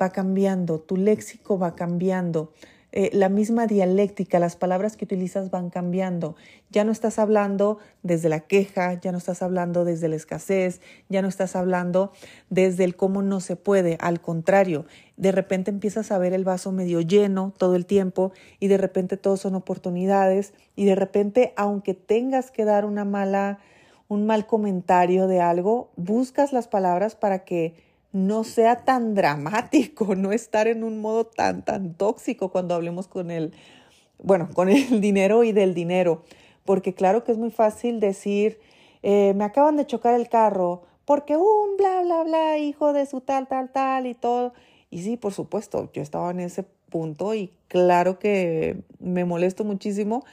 va 0.00 0.10
cambiando, 0.10 0.80
tu 0.80 0.96
léxico 0.96 1.58
va 1.58 1.74
cambiando, 1.74 2.52
eh, 2.96 3.10
la 3.12 3.28
misma 3.28 3.66
dialéctica, 3.66 4.38
las 4.38 4.54
palabras 4.54 4.96
que 4.96 5.04
utilizas 5.04 5.50
van 5.50 5.68
cambiando. 5.68 6.36
Ya 6.70 6.84
no 6.84 6.92
estás 6.92 7.18
hablando 7.18 7.78
desde 8.04 8.28
la 8.28 8.38
queja, 8.38 9.00
ya 9.00 9.10
no 9.10 9.18
estás 9.18 9.42
hablando 9.42 9.84
desde 9.84 10.06
la 10.06 10.14
escasez, 10.14 10.80
ya 11.08 11.20
no 11.20 11.26
estás 11.26 11.56
hablando 11.56 12.12
desde 12.50 12.84
el 12.84 12.94
cómo 12.94 13.20
no 13.20 13.40
se 13.40 13.56
puede. 13.56 13.96
Al 14.00 14.20
contrario, 14.20 14.86
de 15.16 15.32
repente 15.32 15.70
empiezas 15.70 16.10
a 16.10 16.18
ver 16.18 16.32
el 16.32 16.44
vaso 16.44 16.72
medio 16.72 17.00
lleno 17.00 17.52
todo 17.56 17.76
el 17.76 17.86
tiempo 17.86 18.32
y 18.58 18.68
de 18.68 18.78
repente 18.78 19.16
todo 19.16 19.36
son 19.36 19.54
oportunidades 19.54 20.54
y 20.74 20.84
de 20.84 20.94
repente, 20.94 21.52
aunque 21.56 21.94
tengas 21.94 22.50
que 22.50 22.64
dar 22.64 22.84
una 22.84 23.04
mala, 23.04 23.58
un 24.08 24.26
mal 24.26 24.46
comentario 24.46 25.26
de 25.28 25.40
algo, 25.40 25.90
buscas 25.96 26.52
las 26.52 26.66
palabras 26.66 27.14
para 27.14 27.44
que 27.44 27.74
no 28.12 28.44
sea 28.44 28.84
tan 28.84 29.14
dramático, 29.14 30.14
no 30.16 30.32
estar 30.32 30.68
en 30.68 30.84
un 30.84 31.00
modo 31.00 31.26
tan, 31.26 31.64
tan 31.64 31.94
tóxico 31.94 32.50
cuando 32.50 32.74
hablemos 32.74 33.08
con 33.08 33.30
el, 33.30 33.52
bueno, 34.22 34.48
con 34.54 34.68
el 34.68 35.00
dinero 35.00 35.44
y 35.44 35.52
del 35.52 35.74
dinero. 35.74 36.22
Porque 36.64 36.94
claro 36.94 37.24
que 37.24 37.32
es 37.32 37.38
muy 37.38 37.50
fácil 37.50 38.00
decir, 38.00 38.58
eh, 39.02 39.34
me 39.36 39.44
acaban 39.44 39.76
de 39.76 39.86
chocar 39.86 40.14
el 40.14 40.28
carro, 40.28 40.82
porque 41.04 41.36
un 41.36 41.76
bla, 41.76 42.02
bla, 42.02 42.22
bla, 42.22 42.58
hijo 42.58 42.92
de 42.92 43.04
su 43.04 43.20
tal, 43.20 43.46
tal, 43.46 43.70
tal 43.70 44.06
y 44.06 44.14
todo. 44.14 44.54
Y 44.94 45.02
sí, 45.02 45.16
por 45.16 45.32
supuesto, 45.32 45.90
yo 45.92 46.02
estaba 46.02 46.30
en 46.30 46.40
ese 46.40 46.64
punto 46.88 47.34
y 47.34 47.52
claro 47.68 48.18
que 48.18 48.78
me 48.98 49.24
molesto 49.24 49.64
muchísimo 49.64 50.24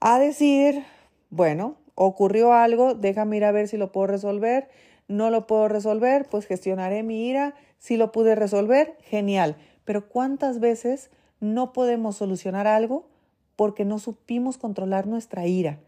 a 0.00 0.18
decir, 0.18 0.84
bueno, 1.30 1.76
ocurrió 1.94 2.52
algo, 2.52 2.94
déjame 2.94 3.36
ir 3.36 3.44
a 3.44 3.52
ver 3.52 3.68
si 3.68 3.76
lo 3.76 3.92
puedo 3.92 4.06
resolver 4.06 4.68
no 5.10 5.28
lo 5.30 5.48
puedo 5.48 5.66
resolver, 5.66 6.28
pues 6.30 6.46
gestionaré 6.46 7.02
mi 7.02 7.28
ira. 7.28 7.54
Si 7.78 7.96
lo 7.96 8.12
pude 8.12 8.36
resolver, 8.36 8.96
genial. 9.02 9.56
Pero 9.84 10.08
¿cuántas 10.08 10.60
veces 10.60 11.10
no 11.40 11.72
podemos 11.72 12.16
solucionar 12.16 12.68
algo 12.68 13.08
porque 13.56 13.84
no 13.84 13.98
supimos 13.98 14.56
controlar 14.56 15.08
nuestra 15.08 15.48
ira? 15.48 15.80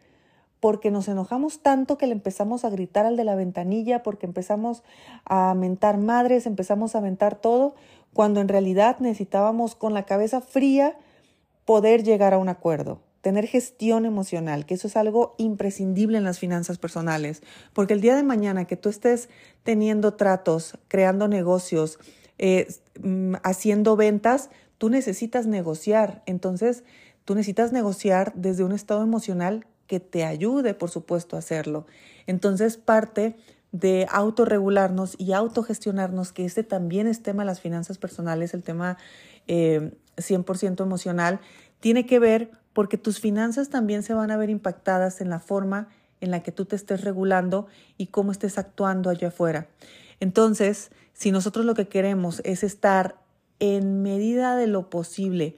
Porque 0.59 0.91
nos 0.91 1.07
enojamos 1.07 1.61
tanto 1.61 1.99
que 1.99 2.09
le 2.09 2.15
empezamos 2.15 2.65
a 2.65 2.71
gritar 2.71 3.07
al 3.07 3.17
de 3.17 3.23
la 3.23 3.37
ventanilla, 3.37 4.03
porque 4.03 4.27
empezamos 4.27 4.83
a 5.25 5.55
mentar 5.55 5.99
madres, 5.99 6.47
empezamos 6.47 6.97
a 6.97 7.01
mentar 7.01 7.37
todo, 7.37 7.77
cuando 8.15 8.41
en 8.41 8.49
realidad 8.49 8.99
necesitábamos 9.01 9.75
con 9.75 9.95
la 9.95 10.05
cabeza 10.05 10.41
fría 10.41 10.99
poder 11.65 12.03
llegar 12.03 12.35
a 12.35 12.39
un 12.39 12.49
acuerdo 12.49 13.01
tener 13.23 13.47
gestión 13.47 14.05
emocional, 14.05 14.67
que 14.67 14.75
eso 14.75 14.89
es 14.89 14.97
algo 14.97 15.35
imprescindible 15.39 16.19
en 16.19 16.25
las 16.25 16.41
finanzas 16.41 16.77
personales, 16.77 17.41
porque 17.73 17.95
el 17.95 18.01
día 18.01 18.17
de 18.17 18.25
mañana 18.25 18.67
que 18.67 18.77
tú 18.77 18.89
estés 18.89 19.29
teniendo 19.63 20.15
tratos, 20.15 20.77
creando 20.89 21.29
negocios, 21.29 21.99
eh, 22.39 22.67
mm, 23.01 23.35
haciendo 23.45 23.97
ventas, 23.97 24.51
tú 24.77 24.91
necesitas 24.91 25.47
negociar. 25.47 26.25
Entonces, 26.27 26.83
tú 27.25 27.37
necesitas 27.37 27.73
negociar 27.73 28.33
desde 28.35 28.65
un 28.65 28.73
estado 28.73 29.03
emocional 29.05 29.67
que 29.87 30.01
te 30.01 30.25
ayude, 30.25 30.75
por 30.75 30.91
supuesto, 30.91 31.37
a 31.37 31.39
hacerlo. 31.39 31.87
Entonces, 32.27 32.77
parte 32.77 33.37
de 33.73 34.07
autorregularnos 34.11 35.17
y 35.19 35.33
autogestionarnos, 35.33 36.33
que 36.33 36.45
este 36.45 36.63
también 36.63 37.07
es 37.07 37.23
tema 37.23 37.43
de 37.43 37.47
las 37.47 37.61
finanzas 37.61 37.99
personales, 37.99 38.55
el 38.55 38.63
tema 38.63 38.99
100% 39.49 40.81
eh, 40.81 40.83
emocional, 40.83 41.41
tiene 41.81 42.07
que 42.07 42.19
ver 42.19 42.51
porque 42.73 42.99
tus 42.99 43.19
finanzas 43.19 43.71
también 43.71 44.03
se 44.03 44.15
van 44.15 44.31
a 44.31 44.37
ver 44.37 44.51
impactadas 44.51 45.21
en 45.21 45.31
la 45.31 45.41
forma 45.41 45.89
en 46.21 46.31
la 46.31 46.43
que 46.43 46.53
tú 46.53 46.65
te 46.67 46.77
estés 46.77 47.03
regulando 47.03 47.67
y 47.99 48.07
cómo 48.07 48.31
estés 48.31 48.57
actuando 48.57 49.11
allá 49.11 49.29
afuera. 49.29 49.69
Entonces, 50.21 50.93
si 51.13 51.33
nosotros 51.33 51.65
lo 51.65 51.75
que 51.75 51.89
queremos 51.89 52.41
es 52.45 52.63
estar 52.63 53.17
en 53.59 54.03
medida 54.03 54.57
de 54.57 54.67
lo 54.67 54.89
posible 54.89 55.57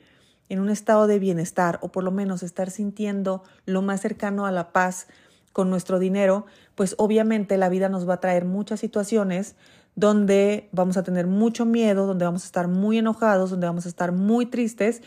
en 0.48 0.60
un 0.60 0.70
estado 0.70 1.06
de 1.06 1.18
bienestar 1.18 1.78
o 1.82 1.90
por 1.90 2.04
lo 2.04 2.10
menos 2.10 2.42
estar 2.42 2.70
sintiendo 2.70 3.42
lo 3.66 3.82
más 3.82 4.00
cercano 4.00 4.46
a 4.46 4.52
la 4.52 4.72
paz 4.72 5.06
con 5.52 5.70
nuestro 5.70 5.98
dinero, 5.98 6.46
pues 6.74 6.94
obviamente 6.98 7.56
la 7.56 7.68
vida 7.68 7.88
nos 7.88 8.08
va 8.08 8.14
a 8.14 8.20
traer 8.20 8.44
muchas 8.44 8.80
situaciones 8.80 9.56
donde 9.96 10.68
vamos 10.72 10.96
a 10.96 11.04
tener 11.04 11.26
mucho 11.26 11.66
miedo, 11.66 12.06
donde 12.06 12.24
vamos 12.24 12.42
a 12.42 12.46
estar 12.46 12.68
muy 12.68 12.98
enojados, 12.98 13.50
donde 13.50 13.66
vamos 13.66 13.86
a 13.86 13.88
estar 13.88 14.12
muy 14.12 14.46
tristes 14.46 15.02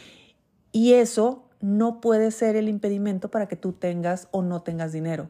y 0.71 0.93
eso 0.93 1.43
no 1.59 1.99
puede 1.99 2.31
ser 2.31 2.55
el 2.55 2.69
impedimento 2.69 3.29
para 3.29 3.47
que 3.47 3.55
tú 3.55 3.73
tengas 3.73 4.27
o 4.31 4.41
no 4.41 4.61
tengas 4.61 4.91
dinero. 4.91 5.29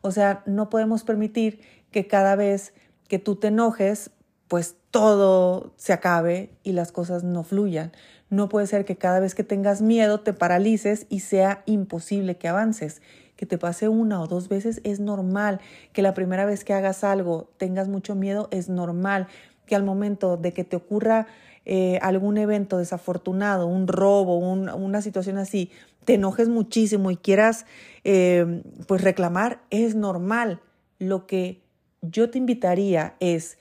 O 0.00 0.10
sea, 0.10 0.42
no 0.46 0.68
podemos 0.68 1.04
permitir 1.04 1.60
que 1.90 2.06
cada 2.06 2.36
vez 2.36 2.74
que 3.08 3.18
tú 3.18 3.36
te 3.36 3.48
enojes, 3.48 4.10
pues 4.48 4.76
todo 4.90 5.72
se 5.76 5.92
acabe 5.92 6.50
y 6.62 6.72
las 6.72 6.92
cosas 6.92 7.24
no 7.24 7.44
fluyan. 7.44 7.92
No 8.28 8.48
puede 8.48 8.66
ser 8.66 8.84
que 8.84 8.96
cada 8.96 9.20
vez 9.20 9.34
que 9.34 9.44
tengas 9.44 9.80
miedo 9.82 10.20
te 10.20 10.32
paralices 10.32 11.06
y 11.08 11.20
sea 11.20 11.62
imposible 11.66 12.36
que 12.36 12.48
avances. 12.48 13.00
Que 13.42 13.46
te 13.46 13.58
pase 13.58 13.88
una 13.88 14.22
o 14.22 14.28
dos 14.28 14.48
veces 14.48 14.80
es 14.84 15.00
normal. 15.00 15.58
Que 15.92 16.00
la 16.00 16.14
primera 16.14 16.44
vez 16.44 16.62
que 16.62 16.74
hagas 16.74 17.02
algo 17.02 17.50
tengas 17.56 17.88
mucho 17.88 18.14
miedo 18.14 18.46
es 18.52 18.68
normal. 18.68 19.26
Que 19.66 19.74
al 19.74 19.82
momento 19.82 20.36
de 20.36 20.52
que 20.52 20.62
te 20.62 20.76
ocurra 20.76 21.26
eh, 21.64 21.98
algún 22.02 22.38
evento 22.38 22.78
desafortunado, 22.78 23.66
un 23.66 23.88
robo, 23.88 24.38
una 24.38 25.02
situación 25.02 25.38
así, 25.38 25.72
te 26.04 26.14
enojes 26.14 26.48
muchísimo 26.48 27.10
y 27.10 27.16
quieras 27.16 27.66
eh, 28.04 28.62
pues 28.86 29.02
reclamar, 29.02 29.62
es 29.70 29.96
normal. 29.96 30.60
Lo 31.00 31.26
que 31.26 31.62
yo 32.00 32.30
te 32.30 32.38
invitaría 32.38 33.16
es, 33.18 33.58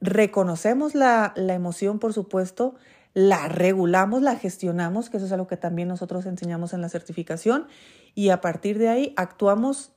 reconocemos 0.00 0.94
la, 0.94 1.34
la 1.36 1.52
emoción, 1.52 1.98
por 1.98 2.14
supuesto, 2.14 2.76
la 3.12 3.48
regulamos, 3.48 4.22
la 4.22 4.36
gestionamos, 4.36 5.10
que 5.10 5.18
eso 5.18 5.26
es 5.26 5.32
algo 5.32 5.48
que 5.48 5.58
también 5.58 5.88
nosotros 5.88 6.24
enseñamos 6.24 6.72
en 6.72 6.80
la 6.80 6.88
certificación, 6.88 7.66
y 8.14 8.30
a 8.30 8.40
partir 8.40 8.78
de 8.78 8.88
ahí 8.88 9.14
actuamos 9.16 9.92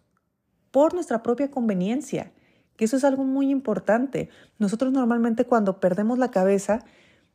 por 0.72 0.94
nuestra 0.94 1.24
propia 1.24 1.52
conveniencia, 1.52 2.32
que 2.76 2.86
eso 2.86 2.98
es 2.98 3.04
algo 3.04 3.24
muy 3.24 3.50
importante. 3.50 4.30
Nosotros 4.60 4.92
normalmente 4.92 5.46
cuando 5.46 5.80
perdemos 5.80 6.20
la 6.20 6.32
cabeza, 6.32 6.84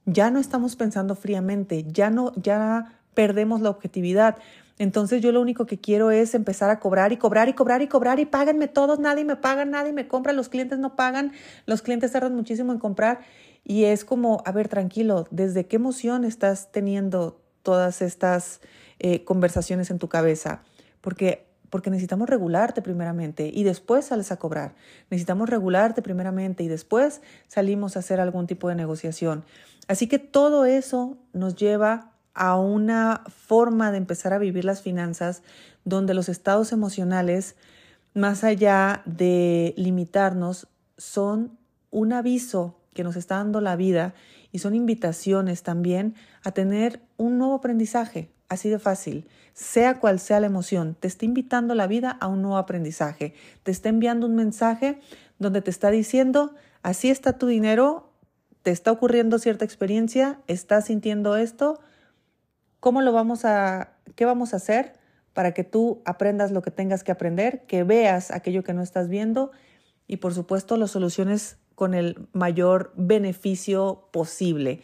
ya 0.04 0.30
no 0.30 0.38
estamos 0.38 0.76
pensando 0.76 1.14
fríamente, 1.14 1.84
ya 1.88 2.10
no, 2.10 2.32
ya 2.37 3.00
perdemos 3.14 3.60
la 3.60 3.70
objetividad. 3.70 4.37
Entonces 4.78 5.20
yo 5.20 5.30
lo 5.30 5.42
único 5.42 5.66
que 5.66 5.78
quiero 5.78 6.10
es 6.10 6.34
empezar 6.34 6.70
a 6.70 6.80
cobrar 6.80 7.12
y 7.12 7.18
cobrar 7.18 7.49
y 7.49 7.52
cobrar 7.52 7.82
y 7.82 7.87
cobrar 7.87 8.18
y 8.18 8.25
páganme 8.25 8.66
todos, 8.66 8.99
nadie 8.99 9.25
me 9.25 9.37
paga, 9.37 9.66
nadie 9.66 9.92
me 9.92 10.08
compra, 10.08 10.32
los 10.32 10.49
clientes 10.49 10.78
no 10.78 10.96
pagan, 10.96 11.32
los 11.66 11.82
clientes 11.82 12.12
tardan 12.12 12.34
muchísimo 12.34 12.72
en 12.72 12.78
comprar 12.78 13.20
y 13.62 13.84
es 13.84 14.06
como, 14.06 14.42
a 14.46 14.52
ver, 14.52 14.68
tranquilo, 14.68 15.26
¿desde 15.30 15.66
qué 15.66 15.76
emoción 15.76 16.25
estás 16.25 16.72
teniendo 16.72 17.42
todas 17.62 18.00
estas 18.00 18.60
eh, 18.99 19.22
conversaciones 19.25 19.90
en 19.90 19.99
tu 19.99 20.08
cabeza? 20.08 20.62
Porque 21.00 21.50
porque 21.71 21.90
necesitamos 21.90 22.28
regularte 22.28 22.83
primeramente 22.83 23.50
y 23.52 23.62
después 23.62 24.07
sales 24.07 24.33
a 24.33 24.38
cobrar. 24.38 24.75
Necesitamos 25.09 25.49
regularte 25.49 26.02
primeramente 26.02 26.64
y 26.64 26.69
después 26.69 27.23
salimos 27.47 27.97
a 27.97 28.00
hacer 28.00 28.21
algún 28.21 28.47
tipo 28.47 28.69
de 28.69 28.75
negociación. 28.75 29.45
Así 29.87 30.09
que 30.09 30.19
todo 30.19 30.66
eso 30.66 31.16
nos 31.33 31.54
lleva 31.54 32.12
a 32.35 32.57
una 32.57 33.23
forma 33.28 33.90
de 33.92 33.99
empezar 33.99 34.33
a 34.33 34.38
vivir 34.38 34.64
las 34.64 34.83
finanzas 34.83 35.42
donde 35.85 36.14
los 36.14 36.28
estados 36.28 36.73
emocionales, 36.73 37.57
más 38.14 38.45
allá 38.45 39.02
de 39.07 39.73
limitarnos, 39.76 40.69
son 40.99 41.57
un 41.90 42.12
aviso 42.12 42.76
que 42.95 43.04
nos 43.04 43.16
está 43.16 43.37
dando 43.37 43.61
la 43.61 43.76
vida 43.76 44.14
y 44.52 44.59
son 44.59 44.75
invitaciones 44.75 45.62
también 45.62 46.14
a 46.45 46.50
tener 46.50 47.00
un 47.16 47.38
nuevo 47.38 47.54
aprendizaje, 47.54 48.30
Así 48.50 48.69
de 48.69 48.80
fácil, 48.80 49.28
sea 49.52 50.00
cual 50.00 50.19
sea 50.21 50.40
la 50.40 50.47
emoción, 50.47 50.97
te 50.99 51.09
está 51.09 51.25
invitando 51.25 51.75
la 51.75 51.87
vida 51.87 52.11
a 52.21 52.28
un 52.28 52.42
nuevo 52.42 52.57
aprendizaje, 52.57 53.35
te 53.62 53.71
está 53.71 53.88
enviando 53.88 54.26
un 54.26 54.35
mensaje 54.35 55.00
donde 55.38 55.62
te 55.62 55.71
está 55.71 55.90
diciendo, 55.90 56.54
así 56.83 57.11
está 57.11 57.38
tu 57.38 57.47
dinero, 57.47 58.12
te 58.62 58.71
está 58.71 58.92
ocurriendo 58.92 59.38
cierta 59.38 59.64
experiencia, 59.64 60.40
estás 60.47 60.87
sintiendo 60.87 61.37
esto, 61.37 61.80
¿cómo 62.78 63.02
lo 63.02 63.12
vamos 63.12 63.45
a, 63.45 63.92
qué 64.16 64.25
vamos 64.25 64.52
a 64.52 64.57
hacer 64.57 64.95
para 65.33 65.52
que 65.54 65.64
tú 65.64 66.02
aprendas 66.04 66.50
lo 66.50 66.62
que 66.62 66.71
tengas 66.71 67.04
que 67.04 67.12
aprender, 67.12 67.64
que 67.66 67.85
veas 67.85 68.30
aquello 68.30 68.64
que 68.64 68.75
no 68.75 68.83
estás 68.83 69.09
viendo 69.09 69.52
y 70.07 70.16
por 70.16 70.35
supuesto 70.35 70.76
lo 70.76 70.88
soluciones 70.88 71.59
con 71.75 71.95
el 71.95 72.28
mayor 72.33 72.92
beneficio 72.97 74.09
posible. 74.11 74.83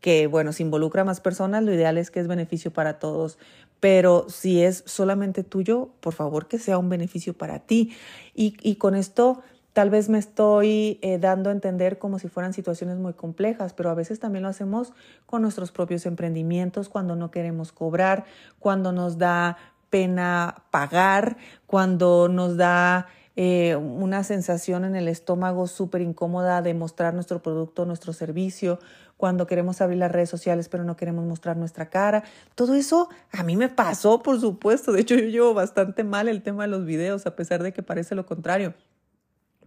Que 0.00 0.26
bueno, 0.26 0.52
si 0.52 0.62
involucra 0.62 1.02
a 1.02 1.04
más 1.04 1.20
personas, 1.20 1.62
lo 1.62 1.72
ideal 1.72 1.96
es 1.96 2.10
que 2.10 2.20
es 2.20 2.26
beneficio 2.26 2.72
para 2.72 2.98
todos. 2.98 3.38
Pero 3.80 4.26
si 4.28 4.62
es 4.62 4.82
solamente 4.86 5.44
tuyo, 5.44 5.90
por 6.00 6.14
favor 6.14 6.48
que 6.48 6.58
sea 6.58 6.78
un 6.78 6.88
beneficio 6.88 7.34
para 7.34 7.60
ti. 7.60 7.94
Y, 8.34 8.76
con 8.76 8.94
esto 8.94 9.42
Tal 9.74 9.90
vez 9.90 10.08
me 10.08 10.18
estoy 10.18 11.00
eh, 11.02 11.18
dando 11.18 11.50
a 11.50 11.52
entender 11.52 11.98
como 11.98 12.20
si 12.20 12.28
fueran 12.28 12.52
situaciones 12.52 12.96
muy 12.96 13.12
complejas, 13.12 13.72
pero 13.74 13.90
a 13.90 13.94
veces 13.94 14.20
también 14.20 14.44
lo 14.44 14.48
hacemos 14.48 14.92
con 15.26 15.42
nuestros 15.42 15.72
propios 15.72 16.06
emprendimientos, 16.06 16.88
cuando 16.88 17.16
no 17.16 17.32
queremos 17.32 17.72
cobrar, 17.72 18.24
cuando 18.60 18.92
nos 18.92 19.18
da 19.18 19.56
pena 19.90 20.62
pagar, 20.70 21.38
cuando 21.66 22.28
nos 22.28 22.56
da 22.56 23.08
eh, 23.36 23.74
una 23.74 24.22
sensación 24.22 24.84
en 24.84 24.94
el 24.94 25.08
estómago 25.08 25.66
súper 25.66 26.02
incómoda 26.02 26.62
de 26.62 26.72
mostrar 26.72 27.14
nuestro 27.14 27.42
producto, 27.42 27.84
nuestro 27.84 28.12
servicio, 28.12 28.78
cuando 29.24 29.46
queremos 29.46 29.80
abrir 29.80 29.96
las 29.96 30.12
redes 30.12 30.28
sociales 30.28 30.68
pero 30.68 30.84
no 30.84 30.98
queremos 30.98 31.24
mostrar 31.24 31.56
nuestra 31.56 31.88
cara. 31.88 32.24
Todo 32.54 32.74
eso 32.74 33.08
a 33.32 33.42
mí 33.42 33.56
me 33.56 33.70
pasó, 33.70 34.22
por 34.22 34.38
supuesto. 34.38 34.92
De 34.92 35.00
hecho, 35.00 35.14
yo 35.14 35.24
llevo 35.24 35.54
bastante 35.54 36.04
mal 36.04 36.28
el 36.28 36.42
tema 36.42 36.64
de 36.64 36.68
los 36.68 36.84
videos, 36.84 37.24
a 37.24 37.34
pesar 37.34 37.62
de 37.62 37.72
que 37.72 37.82
parece 37.82 38.14
lo 38.14 38.26
contrario 38.26 38.74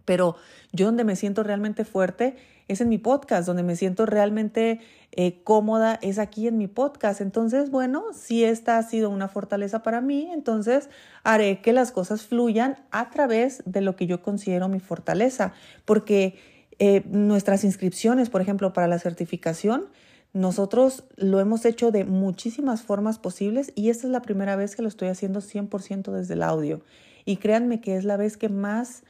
pero 0.08 0.36
yo 0.72 0.86
donde 0.86 1.04
me 1.04 1.16
siento 1.16 1.42
realmente 1.42 1.84
fuerte 1.84 2.36
es 2.66 2.80
en 2.80 2.88
mi 2.88 2.96
podcast, 2.96 3.46
donde 3.46 3.62
me 3.62 3.76
siento 3.76 4.06
realmente 4.06 4.80
eh, 5.12 5.42
cómoda 5.42 5.98
es 6.00 6.18
aquí 6.18 6.48
en 6.48 6.56
mi 6.56 6.66
podcast. 6.66 7.20
Entonces, 7.20 7.70
bueno, 7.70 8.04
si 8.14 8.42
esta 8.42 8.78
ha 8.78 8.82
sido 8.84 9.10
una 9.10 9.28
fortaleza 9.28 9.82
para 9.82 10.00
mí, 10.00 10.30
entonces 10.32 10.88
haré 11.24 11.60
que 11.60 11.74
las 11.74 11.92
cosas 11.92 12.22
fluyan 12.22 12.78
a 12.90 13.10
través 13.10 13.62
de 13.66 13.82
lo 13.82 13.96
que 13.96 14.06
yo 14.06 14.22
considero 14.22 14.70
mi 14.70 14.80
fortaleza, 14.80 15.52
porque 15.84 16.38
eh, 16.78 17.02
nuestras 17.10 17.64
inscripciones, 17.64 18.30
por 18.30 18.40
ejemplo, 18.40 18.72
para 18.72 18.88
la 18.88 18.98
certificación, 18.98 19.86
nosotros 20.32 21.04
lo 21.16 21.40
hemos 21.40 21.64
hecho 21.64 21.90
de 21.90 22.04
muchísimas 22.04 22.82
formas 22.82 23.18
posibles 23.18 23.72
y 23.74 23.88
esta 23.90 24.06
es 24.06 24.12
la 24.12 24.22
primera 24.22 24.56
vez 24.56 24.76
que 24.76 24.82
lo 24.82 24.88
estoy 24.88 25.08
haciendo 25.08 25.40
100% 25.40 26.12
desde 26.12 26.34
el 26.34 26.42
audio. 26.42 26.82
Y 27.24 27.38
créanme 27.38 27.80
que 27.80 27.96
es 27.96 28.04
la 28.04 28.16
vez 28.16 28.36
que 28.36 28.48
más 28.48 29.02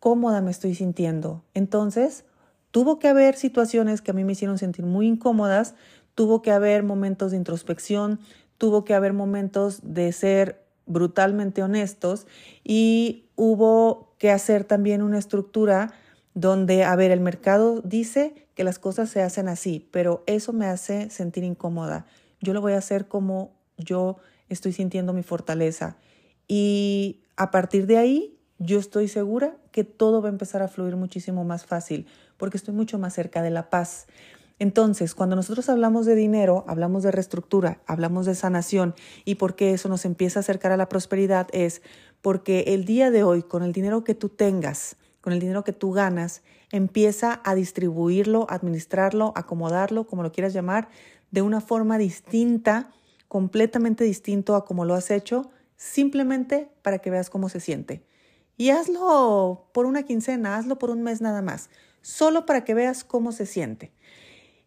cómoda 0.00 0.40
me 0.40 0.50
estoy 0.50 0.74
sintiendo. 0.74 1.42
Entonces, 1.54 2.24
tuvo 2.70 2.98
que 2.98 3.08
haber 3.08 3.36
situaciones 3.36 4.02
que 4.02 4.10
a 4.10 4.14
mí 4.14 4.24
me 4.24 4.32
hicieron 4.32 4.58
sentir 4.58 4.84
muy 4.84 5.06
incómodas, 5.06 5.74
tuvo 6.14 6.42
que 6.42 6.50
haber 6.50 6.82
momentos 6.82 7.30
de 7.30 7.38
introspección, 7.38 8.20
tuvo 8.58 8.84
que 8.84 8.94
haber 8.94 9.12
momentos 9.12 9.80
de 9.82 10.12
ser 10.12 10.64
brutalmente 10.86 11.62
honestos 11.62 12.26
y 12.64 13.24
hubo 13.34 14.14
que 14.18 14.30
hacer 14.30 14.64
también 14.64 15.02
una 15.02 15.18
estructura 15.18 15.92
donde, 16.36 16.84
a 16.84 16.94
ver, 16.96 17.10
el 17.12 17.20
mercado 17.20 17.80
dice 17.80 18.46
que 18.54 18.62
las 18.62 18.78
cosas 18.78 19.08
se 19.08 19.22
hacen 19.22 19.48
así, 19.48 19.88
pero 19.90 20.22
eso 20.26 20.52
me 20.52 20.66
hace 20.66 21.08
sentir 21.08 21.44
incómoda. 21.44 22.04
Yo 22.42 22.52
lo 22.52 22.60
voy 22.60 22.74
a 22.74 22.78
hacer 22.78 23.08
como 23.08 23.56
yo 23.78 24.18
estoy 24.50 24.74
sintiendo 24.74 25.14
mi 25.14 25.22
fortaleza. 25.22 25.96
Y 26.46 27.22
a 27.38 27.50
partir 27.50 27.86
de 27.86 27.96
ahí 27.96 28.38
yo 28.58 28.78
estoy 28.78 29.08
segura 29.08 29.56
que 29.72 29.82
todo 29.82 30.20
va 30.20 30.28
a 30.28 30.32
empezar 30.32 30.60
a 30.60 30.68
fluir 30.68 30.96
muchísimo 30.96 31.42
más 31.42 31.64
fácil 31.64 32.06
porque 32.36 32.58
estoy 32.58 32.74
mucho 32.74 32.98
más 32.98 33.14
cerca 33.14 33.40
de 33.40 33.50
la 33.50 33.70
paz. 33.70 34.06
Entonces, 34.58 35.14
cuando 35.14 35.36
nosotros 35.36 35.70
hablamos 35.70 36.04
de 36.04 36.14
dinero, 36.14 36.64
hablamos 36.68 37.02
de 37.02 37.12
reestructura, 37.12 37.80
hablamos 37.86 38.26
de 38.26 38.34
sanación 38.34 38.94
y 39.24 39.36
por 39.36 39.56
qué 39.56 39.72
eso 39.72 39.88
nos 39.88 40.04
empieza 40.04 40.40
a 40.40 40.40
acercar 40.40 40.70
a 40.70 40.76
la 40.76 40.90
prosperidad 40.90 41.48
es 41.52 41.80
porque 42.20 42.64
el 42.68 42.84
día 42.84 43.10
de 43.10 43.22
hoy, 43.22 43.42
con 43.42 43.62
el 43.62 43.72
dinero 43.72 44.04
que 44.04 44.14
tú 44.14 44.28
tengas, 44.28 44.96
con 45.26 45.32
el 45.32 45.40
dinero 45.40 45.64
que 45.64 45.72
tú 45.72 45.90
ganas, 45.90 46.42
empieza 46.70 47.40
a 47.42 47.56
distribuirlo, 47.56 48.46
administrarlo, 48.48 49.32
acomodarlo, 49.34 50.06
como 50.06 50.22
lo 50.22 50.30
quieras 50.30 50.52
llamar, 50.52 50.88
de 51.32 51.42
una 51.42 51.60
forma 51.60 51.98
distinta, 51.98 52.92
completamente 53.26 54.04
distinto 54.04 54.54
a 54.54 54.64
como 54.64 54.84
lo 54.84 54.94
has 54.94 55.10
hecho, 55.10 55.50
simplemente 55.74 56.70
para 56.82 57.00
que 57.00 57.10
veas 57.10 57.28
cómo 57.28 57.48
se 57.48 57.58
siente. 57.58 58.04
Y 58.56 58.70
hazlo 58.70 59.68
por 59.72 59.86
una 59.86 60.04
quincena, 60.04 60.58
hazlo 60.58 60.78
por 60.78 60.90
un 60.90 61.02
mes 61.02 61.20
nada 61.20 61.42
más, 61.42 61.70
solo 62.02 62.46
para 62.46 62.62
que 62.62 62.74
veas 62.74 63.02
cómo 63.02 63.32
se 63.32 63.46
siente. 63.46 63.90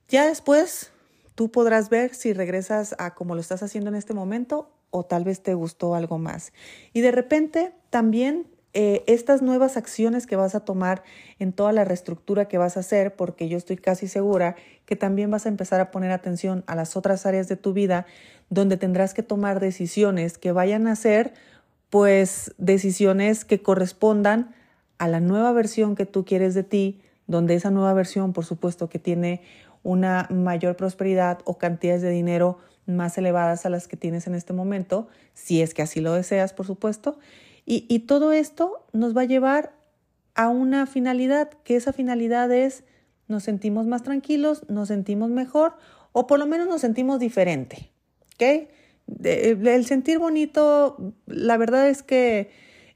Ya 0.10 0.26
después 0.26 0.92
tú 1.36 1.52
podrás 1.52 1.90
ver 1.90 2.14
si 2.14 2.34
regresas 2.34 2.96
a 3.00 3.16
como 3.16 3.34
lo 3.34 3.40
estás 3.40 3.64
haciendo 3.64 3.92
en 3.92 3.96
este 3.96 4.14
momento 4.14 4.74
o 4.90 5.06
tal 5.06 5.24
vez 5.24 5.42
te 5.42 5.54
gustó 5.54 5.96
algo 5.96 6.18
más. 6.18 6.52
Y 6.92 7.00
de 7.00 7.12
repente 7.12 7.74
también 7.90 8.59
eh, 8.74 9.04
estas 9.08 9.42
nuevas 9.42 9.78
acciones 9.78 10.28
que 10.28 10.36
vas 10.36 10.54
a 10.54 10.60
tomar 10.60 11.04
en 11.40 11.54
toda 11.54 11.72
la 11.72 11.86
reestructura 11.86 12.48
que 12.48 12.60
vas 12.60 12.78
a 12.78 12.82
hacer, 12.82 13.16
porque 13.16 13.50
yo 13.50 13.58
estoy 13.58 13.78
casi 13.78 14.08
segura 14.08 14.56
que 14.86 14.96
también 14.96 15.32
vas 15.32 15.46
a 15.46 15.50
empezar 15.50 15.80
a 15.82 15.90
poner 15.90 16.12
atención 16.12 16.64
a 16.68 16.76
las 16.76 16.96
otras 16.96 17.26
áreas 17.26 17.48
de 17.48 17.56
tu 17.56 17.74
vida 17.74 18.06
donde 18.50 18.78
tendrás 18.78 19.14
que 19.14 19.24
tomar 19.24 19.60
decisiones 19.60 20.38
que 20.38 20.52
vayan 20.52 20.88
a 20.88 20.96
ser 20.96 21.34
pues 21.90 22.54
decisiones 22.58 23.44
que 23.46 23.62
correspondan 23.62 24.54
a 25.00 25.08
la 25.08 25.20
nueva 25.20 25.52
versión 25.52 25.96
que 25.96 26.06
tú 26.06 26.24
quieres 26.24 26.54
de 26.54 26.64
ti, 26.64 27.02
donde 27.26 27.56
esa 27.56 27.72
nueva 27.72 27.94
versión, 27.94 28.34
por 28.34 28.46
supuesto, 28.46 28.90
que 28.90 29.00
tiene 29.00 29.42
una 29.82 30.28
mayor 30.30 30.76
prosperidad 30.76 31.40
o 31.46 31.58
cantidades 31.58 32.02
de 32.02 32.10
dinero 32.10 32.60
más 32.86 33.18
elevadas 33.18 33.66
a 33.66 33.70
las 33.70 33.88
que 33.88 33.98
tienes 33.98 34.28
en 34.28 34.36
este 34.36 34.54
momento, 34.54 35.08
si 35.34 35.62
es 35.62 35.74
que 35.74 35.82
así 35.82 36.02
lo 36.02 36.14
deseas, 36.14 36.54
por 36.54 36.66
supuesto. 36.66 37.18
Y, 37.72 38.00
todo 38.00 38.32
esto 38.32 38.84
nos 38.94 39.16
va 39.16 39.22
a 39.22 39.26
llevar 39.26 39.76
a 40.34 40.50
una 40.50 40.88
finalidad, 40.88 41.52
que 41.64 41.76
esa 41.76 41.94
finalidad 41.94 42.52
es 42.52 42.84
nos 43.28 43.44
sentimos 43.44 43.86
más 43.86 44.02
tranquilos, 44.02 44.68
nos 44.70 44.88
sentimos 44.88 45.30
mejor 45.30 45.76
o 46.12 46.26
por 46.26 46.40
lo 46.40 46.48
menos 46.48 46.68
nos 46.68 46.82
sentimos 46.82 47.20
diferente. 47.20 47.92
¿Ok? 48.34 48.70
el 49.24 49.86
sentir 49.86 50.18
bonito, 50.18 51.14
la 51.28 51.58
verdad 51.58 51.90
es 51.90 52.02
que 52.02 52.50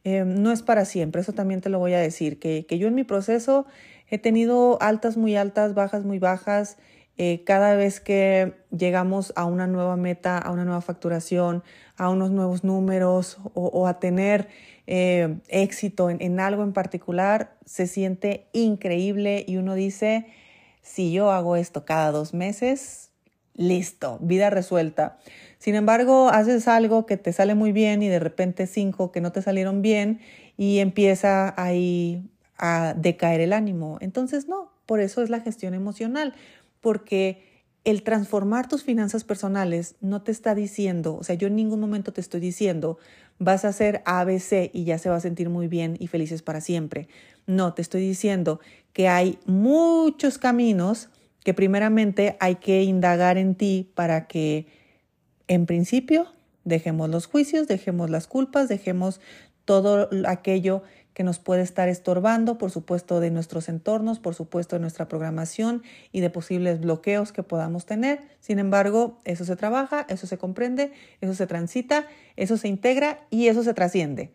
eh, 0.03 0.23
no 0.25 0.51
es 0.51 0.63
para 0.63 0.85
siempre, 0.85 1.21
eso 1.21 1.33
también 1.33 1.61
te 1.61 1.69
lo 1.69 1.77
voy 1.77 1.93
a 1.93 1.99
decir, 1.99 2.39
que, 2.39 2.65
yo 2.67 2.87
en 2.87 2.95
mi 2.95 3.03
proceso 3.03 3.67
he 4.09 4.17
tenido 4.17 4.81
altas 4.81 5.17
muy 5.17 5.35
altas, 5.35 5.75
bajas 5.75 6.03
muy 6.03 6.17
bajas, 6.17 6.77
eh, 7.17 7.43
cada 7.45 7.75
vez 7.75 7.99
que 7.99 8.53
llegamos 8.75 9.33
a 9.35 9.45
una 9.45 9.67
nueva 9.67 9.97
meta, 9.97 10.39
a 10.39 10.51
una 10.51 10.65
nueva 10.65 10.81
facturación, 10.81 11.63
a 12.03 12.09
unos 12.09 12.31
nuevos 12.31 12.63
números 12.63 13.37
o, 13.53 13.87
a 13.87 13.99
tener 13.99 14.47
eh, 14.87 15.37
éxito 15.47 16.09
en, 16.09 16.21
en, 16.21 16.39
algo 16.39 16.63
en 16.63 16.73
particular, 16.73 17.55
se 17.65 17.87
siente 17.87 18.47
increíble 18.51 19.45
y 19.47 19.57
uno 19.57 19.75
dice, 19.75 20.27
si 20.81 21.11
yo 21.11 21.31
hago 21.31 21.55
esto 21.55 21.85
cada 21.85 22.11
dos 22.11 22.33
meses, 22.33 23.11
listo, 23.55 24.17
vida 24.21 24.49
resuelta. 24.49 25.17
Sin 25.59 25.75
embargo, 25.75 26.29
haces 26.29 26.67
algo 26.67 27.05
que 27.05 27.17
te 27.17 27.31
sale 27.31 27.55
muy 27.55 27.71
bien 27.71 28.03
y 28.03 28.09
de 28.09 28.19
repente 28.19 28.67
cinco 28.67 29.11
que 29.11 29.21
no 29.21 29.31
te 29.31 29.41
salieron 29.41 29.81
bien 29.81 30.19
y 30.57 30.79
empieza 30.79 31.53
ahí 31.55 32.29
a 32.57 32.93
decaer 32.97 33.41
el 33.41 33.53
ánimo. 33.53 33.97
Entonces, 34.01 34.47
no, 34.47 34.71
por 34.85 34.99
eso 34.99 35.21
es 35.21 35.29
la 35.29 35.39
gestión 35.39 35.73
emocional, 35.73 36.33
porque 36.81 37.52
el 37.83 38.03
transformar 38.03 38.67
tus 38.67 38.83
finanzas 38.83 39.23
personales 39.23 39.95
no 39.99 40.21
te 40.21 40.31
está 40.31 40.55
diciendo, 40.55 41.15
o 41.15 41.23
sea, 41.23 41.35
yo 41.35 41.47
en 41.47 41.55
ningún 41.55 41.79
momento 41.79 42.13
te 42.13 42.21
estoy 42.21 42.39
diciendo, 42.39 42.97
vas 43.39 43.65
a 43.65 43.69
hacer 43.69 44.01
ABC 44.05 44.69
y 44.71 44.85
ya 44.85 44.97
se 44.97 45.09
va 45.09 45.17
a 45.17 45.21
sentir 45.21 45.49
muy 45.49 45.67
bien 45.67 45.97
y 45.99 46.07
felices 46.07 46.41
para 46.41 46.61
siempre. 46.61 47.09
No, 47.45 47.73
te 47.73 47.81
estoy 47.81 48.01
diciendo 48.01 48.61
que 48.93 49.09
hay 49.09 49.37
muchos 49.45 50.37
caminos 50.37 51.09
que 51.43 51.53
primeramente 51.53 52.37
hay 52.39 52.55
que 52.55 52.83
indagar 52.83 53.37
en 53.37 53.55
ti 53.55 53.91
para 53.95 54.27
que 54.27 54.67
en 55.47 55.65
principio, 55.65 56.27
dejemos 56.63 57.09
los 57.09 57.25
juicios, 57.25 57.67
dejemos 57.67 58.09
las 58.09 58.27
culpas, 58.27 58.69
dejemos 58.69 59.19
todo 59.65 60.09
aquello 60.25 60.83
que 61.13 61.23
nos 61.23 61.39
puede 61.39 61.61
estar 61.61 61.89
estorbando, 61.89 62.57
por 62.57 62.71
supuesto, 62.71 63.19
de 63.19 63.31
nuestros 63.31 63.69
entornos, 63.69 64.19
por 64.19 64.35
supuesto, 64.35 64.75
de 64.75 64.79
nuestra 64.79 65.07
programación 65.07 65.83
y 66.11 66.21
de 66.21 66.29
posibles 66.29 66.79
bloqueos 66.81 67.31
que 67.31 67.43
podamos 67.43 67.85
tener. 67.85 68.21
Sin 68.39 68.59
embargo, 68.59 69.19
eso 69.23 69.45
se 69.45 69.55
trabaja, 69.55 70.05
eso 70.09 70.27
se 70.27 70.37
comprende, 70.37 70.91
eso 71.21 71.33
se 71.33 71.47
transita, 71.47 72.07
eso 72.35 72.57
se 72.57 72.67
integra 72.67 73.19
y 73.29 73.47
eso 73.47 73.63
se 73.63 73.73
trasciende. 73.73 74.31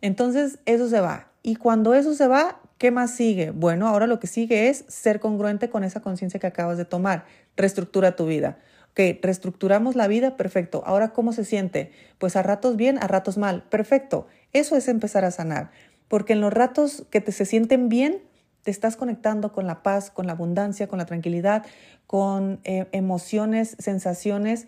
Entonces, 0.00 0.58
eso 0.66 0.88
se 0.88 1.00
va. 1.00 1.30
Y 1.42 1.56
cuando 1.56 1.94
eso 1.94 2.14
se 2.14 2.26
va, 2.26 2.60
¿qué 2.78 2.90
más 2.90 3.12
sigue? 3.12 3.50
Bueno, 3.50 3.86
ahora 3.86 4.06
lo 4.06 4.18
que 4.18 4.26
sigue 4.26 4.68
es 4.68 4.84
ser 4.88 5.20
congruente 5.20 5.70
con 5.70 5.84
esa 5.84 6.00
conciencia 6.00 6.40
que 6.40 6.48
acabas 6.48 6.76
de 6.76 6.84
tomar. 6.84 7.24
Reestructura 7.56 8.16
tu 8.16 8.26
vida 8.26 8.58
que 8.96 9.20
reestructuramos 9.22 9.94
la 9.94 10.08
vida, 10.08 10.38
perfecto. 10.38 10.82
Ahora, 10.86 11.12
¿cómo 11.12 11.34
se 11.34 11.44
siente? 11.44 11.92
Pues 12.16 12.34
a 12.34 12.42
ratos 12.42 12.76
bien, 12.76 12.96
a 12.98 13.06
ratos 13.06 13.36
mal, 13.36 13.62
perfecto. 13.64 14.26
Eso 14.54 14.74
es 14.74 14.88
empezar 14.88 15.26
a 15.26 15.30
sanar, 15.30 15.70
porque 16.08 16.34
en 16.34 16.40
los 16.40 16.52
ratos 16.52 17.04
que 17.10 17.20
te 17.20 17.32
se 17.32 17.44
sienten 17.44 17.88
bien, 17.88 18.22
te 18.62 18.70
estás 18.70 18.96
conectando 18.96 19.52
con 19.52 19.66
la 19.66 19.82
paz, 19.82 20.10
con 20.10 20.26
la 20.26 20.32
abundancia, 20.32 20.88
con 20.88 20.98
la 20.98 21.06
tranquilidad, 21.06 21.64
con 22.06 22.60
eh, 22.64 22.86
emociones, 22.92 23.76
sensaciones 23.78 24.66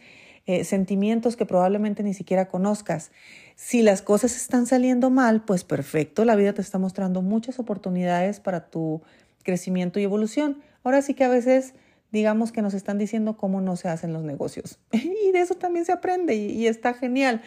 eh, 0.50 0.64
sentimientos 0.64 1.36
que 1.36 1.44
probablemente 1.44 2.02
ni 2.02 2.14
siquiera 2.14 2.48
conozcas. 2.48 3.10
Si 3.54 3.82
las 3.82 4.00
cosas 4.00 4.34
están 4.34 4.64
saliendo 4.64 5.10
mal, 5.10 5.44
pues 5.44 5.62
perfecto, 5.62 6.24
la 6.24 6.36
vida 6.36 6.54
te 6.54 6.62
está 6.62 6.78
mostrando 6.78 7.20
muchas 7.20 7.58
oportunidades 7.58 8.40
para 8.40 8.70
tu 8.70 9.02
crecimiento 9.42 10.00
y 10.00 10.04
evolución. 10.04 10.62
Ahora 10.84 11.02
sí 11.02 11.12
que 11.12 11.24
a 11.24 11.28
veces 11.28 11.74
digamos 12.12 12.50
que 12.50 12.62
nos 12.62 12.72
están 12.72 12.96
diciendo 12.96 13.36
cómo 13.36 13.60
no 13.60 13.76
se 13.76 13.90
hacen 13.90 14.14
los 14.14 14.22
negocios. 14.22 14.78
y 14.92 15.32
de 15.32 15.38
eso 15.38 15.56
también 15.56 15.84
se 15.84 15.92
aprende 15.92 16.34
y, 16.34 16.52
y 16.52 16.66
está 16.66 16.94
genial. 16.94 17.42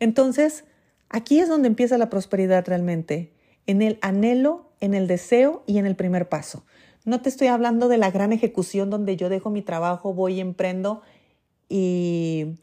Entonces, 0.00 0.64
aquí 1.08 1.38
es 1.40 1.48
donde 1.48 1.68
empieza 1.68 1.98
la 1.98 2.10
prosperidad 2.10 2.66
realmente, 2.66 3.32
en 3.66 3.82
el 3.82 3.98
anhelo, 4.00 4.70
en 4.80 4.94
el 4.94 5.06
deseo 5.06 5.62
y 5.66 5.78
en 5.78 5.86
el 5.86 5.96
primer 5.96 6.28
paso. 6.28 6.64
No 7.04 7.20
te 7.20 7.28
estoy 7.28 7.48
hablando 7.48 7.88
de 7.88 7.98
la 7.98 8.10
gran 8.10 8.32
ejecución 8.32 8.90
donde 8.90 9.16
yo 9.16 9.28
dejo 9.28 9.50
mi 9.50 9.62
trabajo, 9.62 10.12
voy 10.12 10.40
emprendo 10.40 11.02
y 11.68 12.58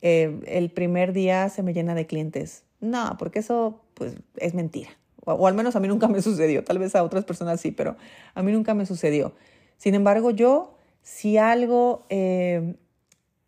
eh, 0.00 0.40
el 0.46 0.70
primer 0.70 1.12
día 1.12 1.48
se 1.48 1.62
me 1.62 1.72
llena 1.72 1.94
de 1.94 2.06
clientes. 2.06 2.64
No, 2.80 3.16
porque 3.18 3.38
eso 3.38 3.80
pues 3.94 4.14
es 4.36 4.54
mentira. 4.54 4.90
O, 5.24 5.46
al 5.46 5.54
menos 5.54 5.76
a 5.76 5.80
mí 5.80 5.88
nunca 5.88 6.08
me 6.08 6.20
sucedió. 6.22 6.64
Tal 6.64 6.78
vez 6.78 6.94
a 6.94 7.02
otras 7.02 7.24
personas 7.24 7.60
sí, 7.60 7.70
pero 7.70 7.96
a 8.34 8.42
mí 8.42 8.52
nunca 8.52 8.74
me 8.74 8.86
sucedió. 8.86 9.32
Sin 9.78 9.94
embargo, 9.94 10.30
yo 10.30 10.74
si 11.02 11.38
algo 11.38 12.06
eh, 12.08 12.74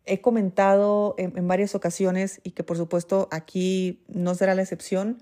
he 0.05 0.21
comentado 0.21 1.15
en, 1.17 1.47
varias 1.47 1.75
ocasiones 1.75 2.39
y 2.43 2.51
que 2.51 2.63
por 2.63 2.77
supuesto 2.77 3.27
aquí 3.31 4.03
no 4.07 4.35
será 4.35 4.55
la 4.55 4.61
excepción, 4.61 5.19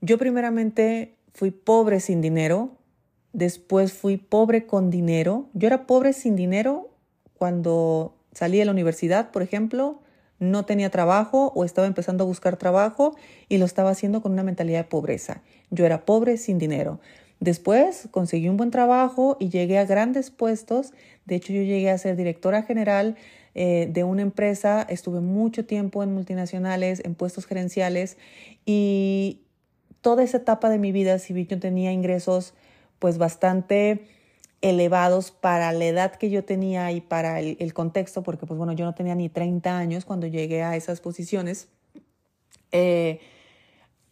yo 0.00 0.18
primeramente 0.18 1.16
fui 1.32 1.50
pobre 1.50 2.00
sin 2.00 2.20
dinero, 2.20 2.76
después 3.32 3.92
fui 3.92 4.16
pobre 4.16 4.66
con 4.66 4.90
dinero. 4.90 5.48
Yo 5.54 5.66
era 5.66 5.86
pobre 5.86 6.12
sin 6.12 6.36
dinero 6.36 6.90
cuando 7.34 8.16
salí 8.32 8.58
de 8.58 8.64
la 8.64 8.72
universidad, 8.72 9.30
por 9.30 9.42
ejemplo, 9.42 10.00
no 10.38 10.64
tenía 10.64 10.90
trabajo 10.90 11.52
o 11.54 11.64
estaba 11.64 11.86
empezando 11.86 12.24
a 12.24 12.26
buscar 12.26 12.56
trabajo 12.56 13.16
y 13.48 13.58
lo 13.58 13.64
estaba 13.64 13.90
haciendo 13.90 14.22
con 14.22 14.32
una 14.32 14.42
mentalidad 14.42 14.80
de 14.80 14.90
pobreza. 14.90 15.42
Yo 15.70 15.86
era 15.86 16.04
pobre 16.04 16.36
sin 16.36 16.58
dinero. 16.58 16.98
Después 17.38 18.08
conseguí 18.10 18.48
un 18.48 18.56
buen 18.56 18.70
trabajo 18.70 19.36
y 19.38 19.48
llegué 19.48 19.78
a 19.78 19.84
grandes 19.84 20.30
puestos. 20.30 20.92
De 21.26 21.36
hecho, 21.36 21.52
yo 21.52 21.62
llegué 21.62 21.90
a 21.90 21.98
ser 21.98 22.16
directora 22.16 22.62
general 22.62 23.16
eh, 23.54 23.88
de 23.90 24.04
una 24.04 24.22
empresa, 24.22 24.82
estuve 24.88 25.20
mucho 25.20 25.64
tiempo 25.64 26.02
en 26.02 26.14
multinacionales, 26.14 27.02
en 27.04 27.14
puestos 27.14 27.46
gerenciales 27.46 28.16
y 28.64 29.42
toda 30.00 30.22
esa 30.22 30.38
etapa 30.38 30.70
de 30.70 30.78
mi 30.78 30.92
vida, 30.92 31.18
si 31.18 31.46
yo 31.46 31.58
tenía 31.58 31.92
ingresos 31.92 32.54
pues 32.98 33.18
bastante 33.18 34.06
elevados 34.62 35.32
para 35.32 35.72
la 35.72 35.84
edad 35.84 36.14
que 36.14 36.30
yo 36.30 36.44
tenía 36.44 36.92
y 36.92 37.00
para 37.00 37.40
el, 37.40 37.74
contexto, 37.74 38.22
porque 38.22 38.46
pues 38.46 38.56
bueno, 38.56 38.72
yo 38.72 38.84
no 38.84 38.94
tenía 38.94 39.14
ni 39.14 39.28
30 39.28 39.76
años 39.76 40.04
cuando 40.04 40.28
llegué 40.28 40.62
a 40.62 40.76
esas 40.76 41.00
posiciones. 41.00 41.68
Eh, 42.70 43.20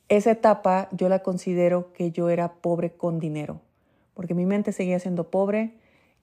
esa 0.09 0.33
etapa 0.33 0.88
yo 0.90 1.09
la 1.09 1.20
considero 1.20 1.92
que 1.92 2.11
yo 2.11 2.31
era 2.31 2.55
pobre 2.55 2.92
con 2.92 3.20
dinero, 3.20 3.61
porque 4.12 4.35
mi 4.35 4.44
mente 4.44 4.72
seguía 4.72 4.98
siendo 4.98 5.31
pobre, 5.31 5.74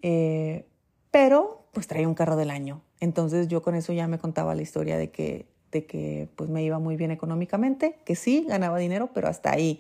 eh, 0.02 0.66
pero 1.10 1.64
pues 1.72 1.88
traía 1.88 2.08
un 2.08 2.14
carro 2.14 2.36
del 2.36 2.50
año. 2.50 2.82
Entonces 3.00 3.48
yo 3.48 3.62
con 3.62 3.76
eso 3.76 3.94
ya 3.94 4.08
me 4.08 4.18
contaba 4.18 4.56
la 4.56 4.62
historia 4.62 4.98
de 4.98 5.10
que, 5.10 5.46
de 5.72 5.86
que 5.86 6.30
pues 6.36 6.50
me 6.50 6.64
iba 6.64 6.80
muy 6.80 6.98
bien 6.98 7.12
económicamente, 7.12 7.96
que 8.06 8.16
sí, 8.16 8.46
ganaba 8.48 8.78
dinero, 8.80 9.10
pero 9.14 9.28
hasta 9.28 9.52
ahí. 9.52 9.80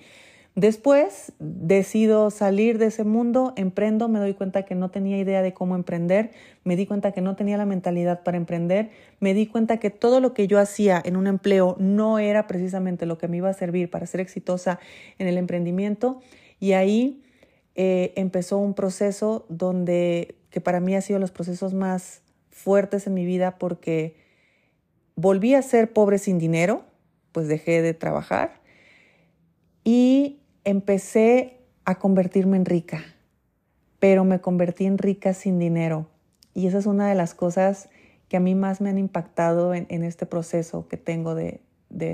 Después 0.57 1.33
decido 1.37 2.31
salir 2.31 2.79
de 2.79 2.87
ese 2.87 3.03
mundo, 3.03 3.53
emprendo, 3.57 4.07
me 4.07 4.17
doy 4.17 4.33
cuenta 4.33 4.63
que 4.63 4.73
no 4.73 4.89
tenía 4.89 5.19
idea 5.19 5.43
de 5.43 5.53
cómo 5.53 5.75
emprender, 5.75 6.31
me 6.63 6.75
di 6.75 6.87
cuenta 6.87 7.11
que 7.11 7.21
no 7.21 7.35
tenía 7.35 7.57
la 7.57 7.67
mentalidad 7.67 8.23
para 8.23 8.37
emprender, 8.37 8.89
me 9.19 9.35
di 9.35 9.45
cuenta 9.45 9.77
que 9.77 9.91
todo 9.91 10.19
lo 10.19 10.33
que 10.33 10.47
yo 10.47 10.57
hacía 10.57 10.99
en 11.05 11.15
un 11.15 11.27
empleo 11.27 11.75
no 11.77 12.17
era 12.17 12.47
precisamente 12.47 13.05
lo 13.05 13.19
que 13.19 13.27
me 13.27 13.37
iba 13.37 13.49
a 13.49 13.53
servir 13.53 13.91
para 13.91 14.07
ser 14.07 14.19
exitosa 14.19 14.79
en 15.19 15.27
el 15.27 15.37
emprendimiento 15.37 16.21
y 16.59 16.71
ahí 16.71 17.21
eh, 17.75 18.13
empezó 18.15 18.57
un 18.57 18.73
proceso 18.73 19.45
donde, 19.49 20.37
que 20.49 20.59
para 20.59 20.79
mí 20.79 20.95
ha 20.95 21.01
sido 21.01 21.19
los 21.19 21.29
procesos 21.29 21.75
más 21.75 22.23
fuertes 22.57 23.07
en 23.07 23.13
mi 23.13 23.25
vida 23.25 23.57
porque 23.57 24.15
volví 25.15 25.53
a 25.53 25.61
ser 25.61 25.93
pobre 25.93 26.17
sin 26.17 26.39
dinero, 26.39 26.83
pues 27.31 27.47
dejé 27.47 27.81
de 27.81 27.93
trabajar 27.93 28.61
y 29.83 30.41
empecé 30.63 31.59
a 31.85 31.99
convertirme 31.99 32.57
en 32.57 32.65
rica, 32.65 33.03
pero 33.99 34.25
me 34.25 34.41
convertí 34.41 34.85
en 34.85 34.97
rica 34.97 35.33
sin 35.33 35.59
dinero. 35.59 36.07
Y 36.53 36.67
esa 36.67 36.79
es 36.79 36.87
una 36.87 37.07
de 37.07 37.15
las 37.15 37.33
cosas 37.33 37.89
que 38.27 38.37
a 38.37 38.39
mí 38.39 38.55
más 38.55 38.81
me 38.81 38.89
han 38.89 38.97
impactado 38.97 39.73
en, 39.73 40.03
este 40.03 40.25
proceso 40.25 40.87
que 40.87 40.97
tengo 40.97 41.35
de, 41.35 41.61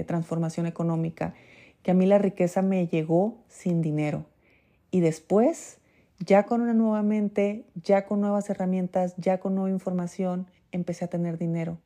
transformación 0.06 0.68
económica, 0.68 1.34
que 1.82 1.92
a 1.92 1.94
mí 1.94 2.06
la 2.06 2.20
riqueza 2.20 2.62
me 2.62 2.86
llegó 2.86 3.44
sin 3.48 3.82
dinero. 3.82 4.26
Y 4.92 5.00
después, 5.00 5.80
ya 6.26 6.46
con 6.46 6.62
una 6.62 6.74
nueva 6.74 7.02
mente, 7.04 7.66
ya 7.76 8.06
con 8.06 8.22
nuevas 8.22 8.50
herramientas, 8.50 9.14
ya 9.18 9.40
con 9.40 9.56
nueva 9.56 9.70
información, 9.70 10.48
empecé 10.72 11.06
a 11.06 11.10
tener 11.10 11.38
dinero. 11.38 11.80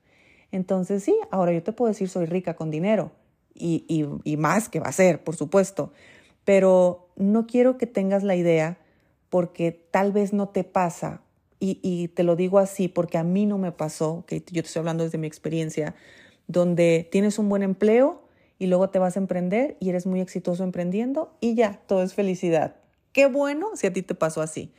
Entonces 0.52 1.04
sí, 1.04 1.15
ahora 1.32 1.54
yo 1.54 1.63
te 1.63 1.73
puedo 1.73 1.89
decir 1.89 2.10
soy 2.10 2.26
rica 2.26 2.56
con 2.56 2.71
dinero 2.71 3.12
y, 3.54 3.86
y, 3.88 4.08
y 4.23 4.38
más 4.38 4.69
que 4.69 4.80
va 4.80 4.88
a 4.88 4.91
ser, 4.93 5.23
por 5.23 5.36
supuesto, 5.36 5.91
pero 6.45 7.10
no 7.15 7.47
quiero 7.47 7.78
que 7.78 7.88
tengas 7.88 8.23
la 8.23 8.36
idea 8.36 8.78
porque 9.30 9.71
tal 9.71 10.12
vez 10.13 10.32
no 10.32 10.50
te 10.50 10.63
pasa, 10.63 11.21
y, 11.60 12.10
te 12.10 12.23
lo 12.23 12.36
digo 12.36 12.60
así 12.60 12.88
porque 12.88 13.17
a 13.17 13.23
mí 13.23 13.45
no 13.45 13.58
me 13.58 13.71
pasó, 13.71 14.23
que 14.28 14.39
yo 14.39 14.62
te 14.62 14.67
estoy 14.67 14.82
hablando 14.82 15.04
desde 15.04 15.17
mi 15.17 15.28
experiencia, 15.28 15.95
donde 16.47 17.08
tienes 17.12 17.39
un 17.39 17.50
buen 17.50 17.63
empleo 17.63 18.21
y 18.60 18.67
luego 18.67 18.89
te 18.89 19.00
vas 19.00 19.17
a 19.17 19.19
emprender 19.19 19.76
y 19.80 19.89
eres 19.89 20.06
muy 20.06 20.21
exitoso 20.21 20.63
emprendiendo 20.63 21.36
y 21.39 21.56
ya, 21.56 21.82
todo 21.88 22.04
es 22.04 22.13
felicidad. 22.13 22.76
Qué 23.17 23.25
bueno 23.25 23.71
si 23.73 23.88
a 23.88 23.91
ti 23.91 24.03
te 24.03 24.13
pasó 24.13 24.43
así. 24.43 24.71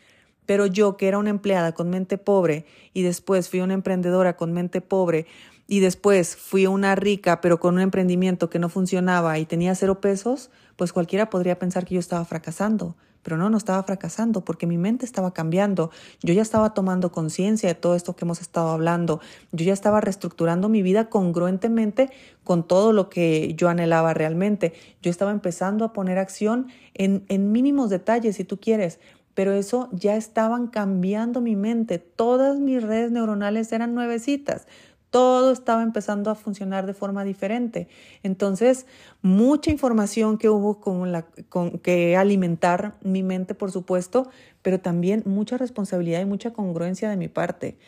Pero 0.47 0.67
yo, 0.67 0.97
que 0.97 1.09
era 1.09 1.19
una 1.19 1.31
empleada 1.31 1.73
con 1.73 1.91
mente 1.91 2.19
pobre 2.19 2.67
y 2.95 3.03
después 3.03 3.49
fui 3.49 3.59
una 3.59 3.75
emprendedora 3.75 4.37
con 4.37 4.53
mente 4.53 4.81
pobre 4.81 5.27
y 5.67 5.81
después 5.81 6.37
fui 6.37 6.69
una 6.69 6.95
rica 6.95 7.41
pero 7.41 7.59
con 7.59 7.75
un 7.75 7.81
emprendimiento 7.81 8.49
que 8.49 8.61
no 8.61 8.69
funcionaba 8.69 9.41
y 9.41 9.45
tenía 9.45 9.75
cero 9.75 10.01
pesos, 10.01 10.51
pues 10.77 10.93
cualquiera 10.93 11.31
podría 11.31 11.59
pensar 11.59 11.85
que 11.85 11.95
yo 11.95 11.99
estaba 11.99 12.25
fracasando. 12.25 12.95
Pero 13.23 13.37
no, 13.37 13.51
no 13.51 13.59
estaba 13.59 13.83
fracasando 13.83 14.45
porque 14.45 14.67
mi 14.67 14.79
mente 14.79 15.05
estaba 15.05 15.33
cambiando. 15.33 15.91
Yo 16.23 16.35
ya 16.35 16.43
estaba 16.43 16.75
tomando 16.75 17.13
conciencia 17.13 17.69
de 17.69 17.75
todo 17.75 17.95
esto 17.95 18.17
que 18.17 18.25
hemos 18.25 18.41
estado 18.41 18.71
hablando. 18.71 19.21
Yo 19.53 19.65
ya 19.65 19.73
estaba 19.73 20.01
reestructurando 20.01 20.69
mi 20.69 20.83
vida 20.83 21.09
congruentemente 21.09 22.11
con 22.45 22.67
todo 22.67 22.93
lo 22.93 23.11
que 23.11 23.55
yo 23.55 23.69
anhelaba 23.69 24.15
realmente. 24.15 24.73
Yo 25.03 25.11
estaba 25.11 25.31
empezando 25.31 25.85
a 25.85 25.93
poner 25.93 26.19
acción 26.19 26.69
en, 26.95 27.25
en 27.29 27.53
mínimos 27.53 27.91
detalles, 27.91 28.37
si 28.37 28.45
tú 28.45 28.59
quieres 28.59 28.99
pero 29.39 29.53
eso 29.53 29.89
ya 29.93 30.17
estaban 30.17 30.67
cambiando 30.67 31.41
mi 31.41 31.55
mente. 31.55 32.01
Todas 32.01 32.59
mis 32.59 32.83
redes 32.83 33.13
neuronales 33.13 33.71
eran 33.71 33.95
nuevecitas. 33.95 34.67
Todo 35.11 35.53
estaba 35.53 35.83
empezando 35.83 36.31
a 36.31 36.35
funcionar 36.35 36.87
de 36.87 36.95
forma 36.95 37.25
diferente. 37.25 37.89
Entonces, 38.23 38.87
mucha 39.23 39.71
información 39.71 40.39
que 40.39 40.49
hubo 40.49 40.81
con 40.81 41.13
la, 41.13 41.23
con, 41.49 41.79
que 41.79 42.17
alimentar 42.17 42.97
mi 43.03 43.23
mente, 43.23 43.55
por 43.55 43.73
supuesto, 43.73 44.29
pero 44.63 44.81
también 44.81 45.23
mucha 45.25 45.57
responsabilidad 45.57 46.21
y 46.21 46.27
mucha 46.27 46.53
congruencia 46.53 47.09
de 47.09 47.17
mi 47.17 47.29
parte. 47.29 47.79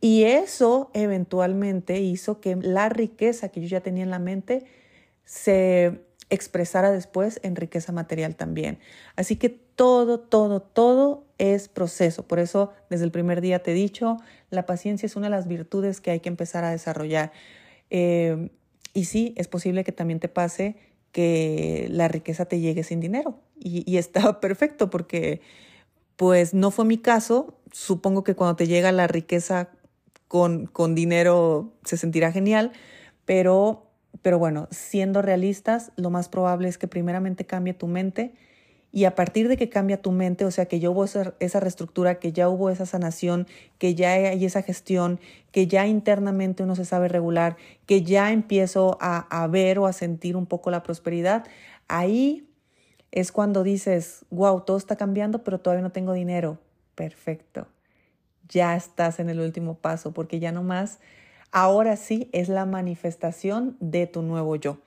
Y 0.00 0.24
eso 0.24 0.90
eventualmente 0.92 2.00
hizo 2.00 2.40
que 2.40 2.56
la 2.56 2.88
riqueza 2.88 3.48
que 3.48 3.60
yo 3.62 3.68
ya 3.68 3.80
tenía 3.80 4.04
en 4.04 4.10
la 4.10 4.18
mente 4.18 4.66
se 5.24 6.04
expresara 6.34 6.90
después 6.90 7.40
en 7.42 7.56
riqueza 7.56 7.92
material 7.92 8.36
también. 8.36 8.78
Así 9.16 9.36
que 9.36 9.48
todo, 9.48 10.20
todo, 10.20 10.60
todo 10.60 11.24
es 11.38 11.68
proceso. 11.68 12.26
Por 12.26 12.38
eso 12.38 12.72
desde 12.90 13.04
el 13.04 13.10
primer 13.10 13.40
día 13.40 13.62
te 13.62 13.72
he 13.72 13.74
dicho, 13.74 14.18
la 14.50 14.66
paciencia 14.66 15.06
es 15.06 15.16
una 15.16 15.26
de 15.26 15.30
las 15.30 15.48
virtudes 15.48 16.00
que 16.00 16.10
hay 16.10 16.20
que 16.20 16.28
empezar 16.28 16.64
a 16.64 16.70
desarrollar. 16.70 17.32
Eh, 17.90 18.50
y 18.92 19.06
sí, 19.06 19.34
es 19.36 19.48
posible 19.48 19.84
que 19.84 19.92
también 19.92 20.20
te 20.20 20.28
pase 20.28 20.76
que 21.12 21.86
la 21.90 22.08
riqueza 22.08 22.44
te 22.44 22.60
llegue 22.60 22.82
sin 22.84 23.00
dinero. 23.00 23.40
Y, 23.58 23.90
y 23.90 23.98
está 23.98 24.40
perfecto 24.40 24.90
porque 24.90 25.40
pues 26.16 26.54
no 26.54 26.70
fue 26.70 26.84
mi 26.84 26.98
caso. 26.98 27.58
Supongo 27.72 28.24
que 28.24 28.34
cuando 28.34 28.56
te 28.56 28.66
llega 28.66 28.92
la 28.92 29.06
riqueza 29.06 29.70
con, 30.28 30.66
con 30.66 30.94
dinero 30.94 31.72
se 31.84 31.96
sentirá 31.96 32.32
genial, 32.32 32.72
pero, 33.24 33.83
pero 34.22 34.38
bueno, 34.38 34.68
siendo 34.70 35.22
realistas, 35.22 35.92
lo 35.96 36.10
más 36.10 36.28
probable 36.28 36.68
es 36.68 36.78
que 36.78 36.88
primeramente 36.88 37.44
cambie 37.44 37.74
tu 37.74 37.86
mente 37.86 38.32
y 38.94 39.06
a 39.06 39.16
partir 39.16 39.48
de 39.48 39.56
que 39.56 39.68
cambia 39.68 40.00
tu 40.00 40.12
mente, 40.12 40.44
o 40.44 40.52
sea, 40.52 40.66
que 40.66 40.78
ya 40.78 40.88
hubo 40.88 41.02
esa, 41.02 41.34
esa 41.40 41.58
reestructura, 41.58 42.20
que 42.20 42.32
ya 42.32 42.48
hubo 42.48 42.70
esa 42.70 42.86
sanación, 42.86 43.48
que 43.78 43.96
ya 43.96 44.12
hay 44.12 44.44
esa 44.44 44.62
gestión, 44.62 45.18
que 45.50 45.66
ya 45.66 45.88
internamente 45.88 46.62
uno 46.62 46.76
se 46.76 46.84
sabe 46.84 47.08
regular, 47.08 47.56
que 47.86 48.04
ya 48.04 48.30
empiezo 48.30 48.96
a, 49.00 49.26
a 49.42 49.48
ver 49.48 49.80
o 49.80 49.86
a 49.86 49.92
sentir 49.92 50.36
un 50.36 50.46
poco 50.46 50.70
la 50.70 50.84
prosperidad, 50.84 51.44
ahí 51.88 52.48
es 53.10 53.32
cuando 53.32 53.64
dices, 53.64 54.24
wow, 54.30 54.60
todo 54.60 54.76
está 54.76 54.94
cambiando, 54.94 55.42
pero 55.42 55.58
todavía 55.58 55.82
no 55.82 55.90
tengo 55.90 56.12
dinero. 56.12 56.58
Perfecto. 56.94 57.66
Ya 58.48 58.76
estás 58.76 59.18
en 59.18 59.28
el 59.28 59.40
último 59.40 59.74
paso, 59.74 60.12
porque 60.12 60.38
ya 60.38 60.52
no 60.52 60.62
más 60.62 61.00
ahora 61.54 61.96
sí 61.96 62.28
es 62.32 62.48
la 62.48 62.66
manifestación 62.66 63.76
de 63.80 64.06
tu 64.06 64.22
nuevo 64.22 64.56
yo. 64.56 64.78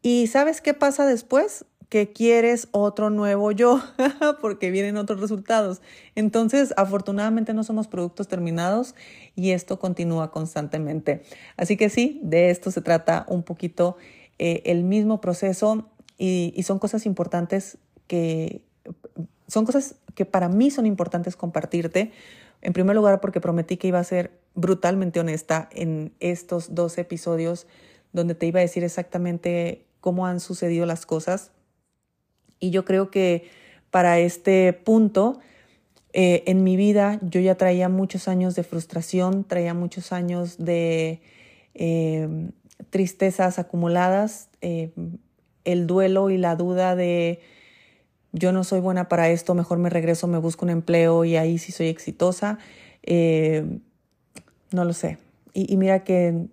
¿Y 0.00 0.28
sabes 0.28 0.60
qué 0.60 0.72
pasa 0.72 1.04
después? 1.04 1.66
Que 1.88 2.12
quieres 2.12 2.68
otro 2.70 3.10
nuevo 3.10 3.50
yo, 3.50 3.82
porque 4.40 4.70
vienen 4.70 4.96
otros 4.96 5.20
resultados. 5.20 5.82
Entonces, 6.14 6.72
afortunadamente 6.76 7.52
no 7.52 7.64
somos 7.64 7.88
productos 7.88 8.28
terminados 8.28 8.94
y 9.34 9.50
esto 9.50 9.80
continúa 9.80 10.30
constantemente. 10.30 11.22
Así 11.56 11.76
que 11.76 11.90
sí, 11.90 12.20
de 12.22 12.50
esto 12.50 12.70
se 12.70 12.80
trata 12.80 13.26
un 13.28 13.42
poquito 13.42 13.96
eh, 14.38 14.62
el 14.66 14.84
mismo 14.84 15.20
proceso 15.20 15.88
y, 16.16 16.52
y 16.56 16.62
son 16.62 16.78
cosas 16.78 17.06
importantes 17.06 17.76
que 18.06 18.62
son 19.48 19.64
cosas 19.64 19.96
que 20.14 20.24
para 20.24 20.48
mí 20.48 20.70
son 20.70 20.86
importantes 20.86 21.34
compartirte. 21.34 22.12
En 22.60 22.72
primer 22.72 22.94
lugar, 22.94 23.20
porque 23.20 23.40
prometí 23.40 23.76
que 23.76 23.88
iba 23.88 23.98
a 23.98 24.04
ser 24.04 24.38
brutalmente 24.58 25.20
honesta 25.20 25.68
en 25.72 26.12
estos 26.18 26.74
dos 26.74 26.98
episodios 26.98 27.68
donde 28.12 28.34
te 28.34 28.46
iba 28.46 28.58
a 28.58 28.62
decir 28.62 28.82
exactamente 28.82 29.86
cómo 30.00 30.26
han 30.26 30.40
sucedido 30.40 30.84
las 30.84 31.06
cosas. 31.06 31.52
Y 32.58 32.70
yo 32.70 32.84
creo 32.84 33.10
que 33.10 33.48
para 33.90 34.18
este 34.18 34.72
punto, 34.72 35.38
eh, 36.12 36.42
en 36.46 36.64
mi 36.64 36.76
vida 36.76 37.20
yo 37.22 37.40
ya 37.40 37.54
traía 37.54 37.88
muchos 37.88 38.26
años 38.26 38.56
de 38.56 38.64
frustración, 38.64 39.44
traía 39.44 39.74
muchos 39.74 40.10
años 40.12 40.58
de 40.58 41.22
eh, 41.74 42.50
tristezas 42.90 43.60
acumuladas, 43.60 44.48
eh, 44.60 44.90
el 45.64 45.86
duelo 45.86 46.30
y 46.30 46.38
la 46.38 46.56
duda 46.56 46.96
de 46.96 47.40
yo 48.32 48.50
no 48.52 48.64
soy 48.64 48.80
buena 48.80 49.08
para 49.08 49.30
esto, 49.30 49.54
mejor 49.54 49.78
me 49.78 49.88
regreso, 49.88 50.26
me 50.26 50.38
busco 50.38 50.64
un 50.64 50.70
empleo 50.70 51.24
y 51.24 51.36
ahí 51.36 51.58
sí 51.58 51.70
soy 51.70 51.86
exitosa. 51.86 52.58
No 54.70 54.84
lo 54.84 54.92
sé. 54.92 55.18
Y, 55.52 55.72
y 55.72 55.76
mira 55.76 56.04
que 56.04 56.48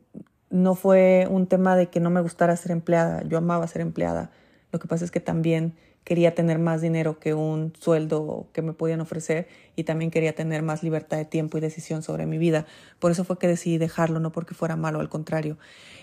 no 0.50 0.76
fue 0.76 1.28
un 1.30 1.48
tema 1.48 1.76
de 1.76 1.90
que 1.90 2.00
no 2.00 2.10
me 2.10 2.22
gustara 2.22 2.56
ser 2.56 2.72
empleada, 2.72 3.24
yo 3.24 3.38
amaba 3.38 3.68
ser 3.68 3.82
empleada. 3.82 4.32
Lo 4.72 4.80
que 4.80 4.88
pasa 4.88 5.06
es 5.06 5.12
que 5.12 5.20
también 5.20 5.76
quería 6.06 6.36
tener 6.36 6.60
más 6.60 6.82
dinero 6.82 7.20
que 7.20 7.34
un 7.34 7.74
sueldo 7.78 8.48
que 8.54 8.62
me 8.62 8.74
podían 8.74 9.02
ofrecer 9.02 9.48
y 9.76 9.84
también 9.84 10.12
quería 10.12 10.36
tener 10.36 10.62
más 10.62 10.84
libertad 10.84 11.18
de 11.18 11.26
tiempo 11.26 11.58
y 11.58 11.62
decisión 11.62 12.04
sobre 12.04 12.28
mi 12.28 12.38
vida. 12.38 12.68
Por 13.00 13.12
eso 13.12 13.26
fue 13.26 13.40
que 13.40 13.48
decidí 13.48 13.80
dejarlo, 13.80 14.20
no 14.20 14.32
porque 14.32 14.54
fuera 14.54 14.76
malo, 14.76 15.00
al 15.00 15.10
contrario. 15.10 15.58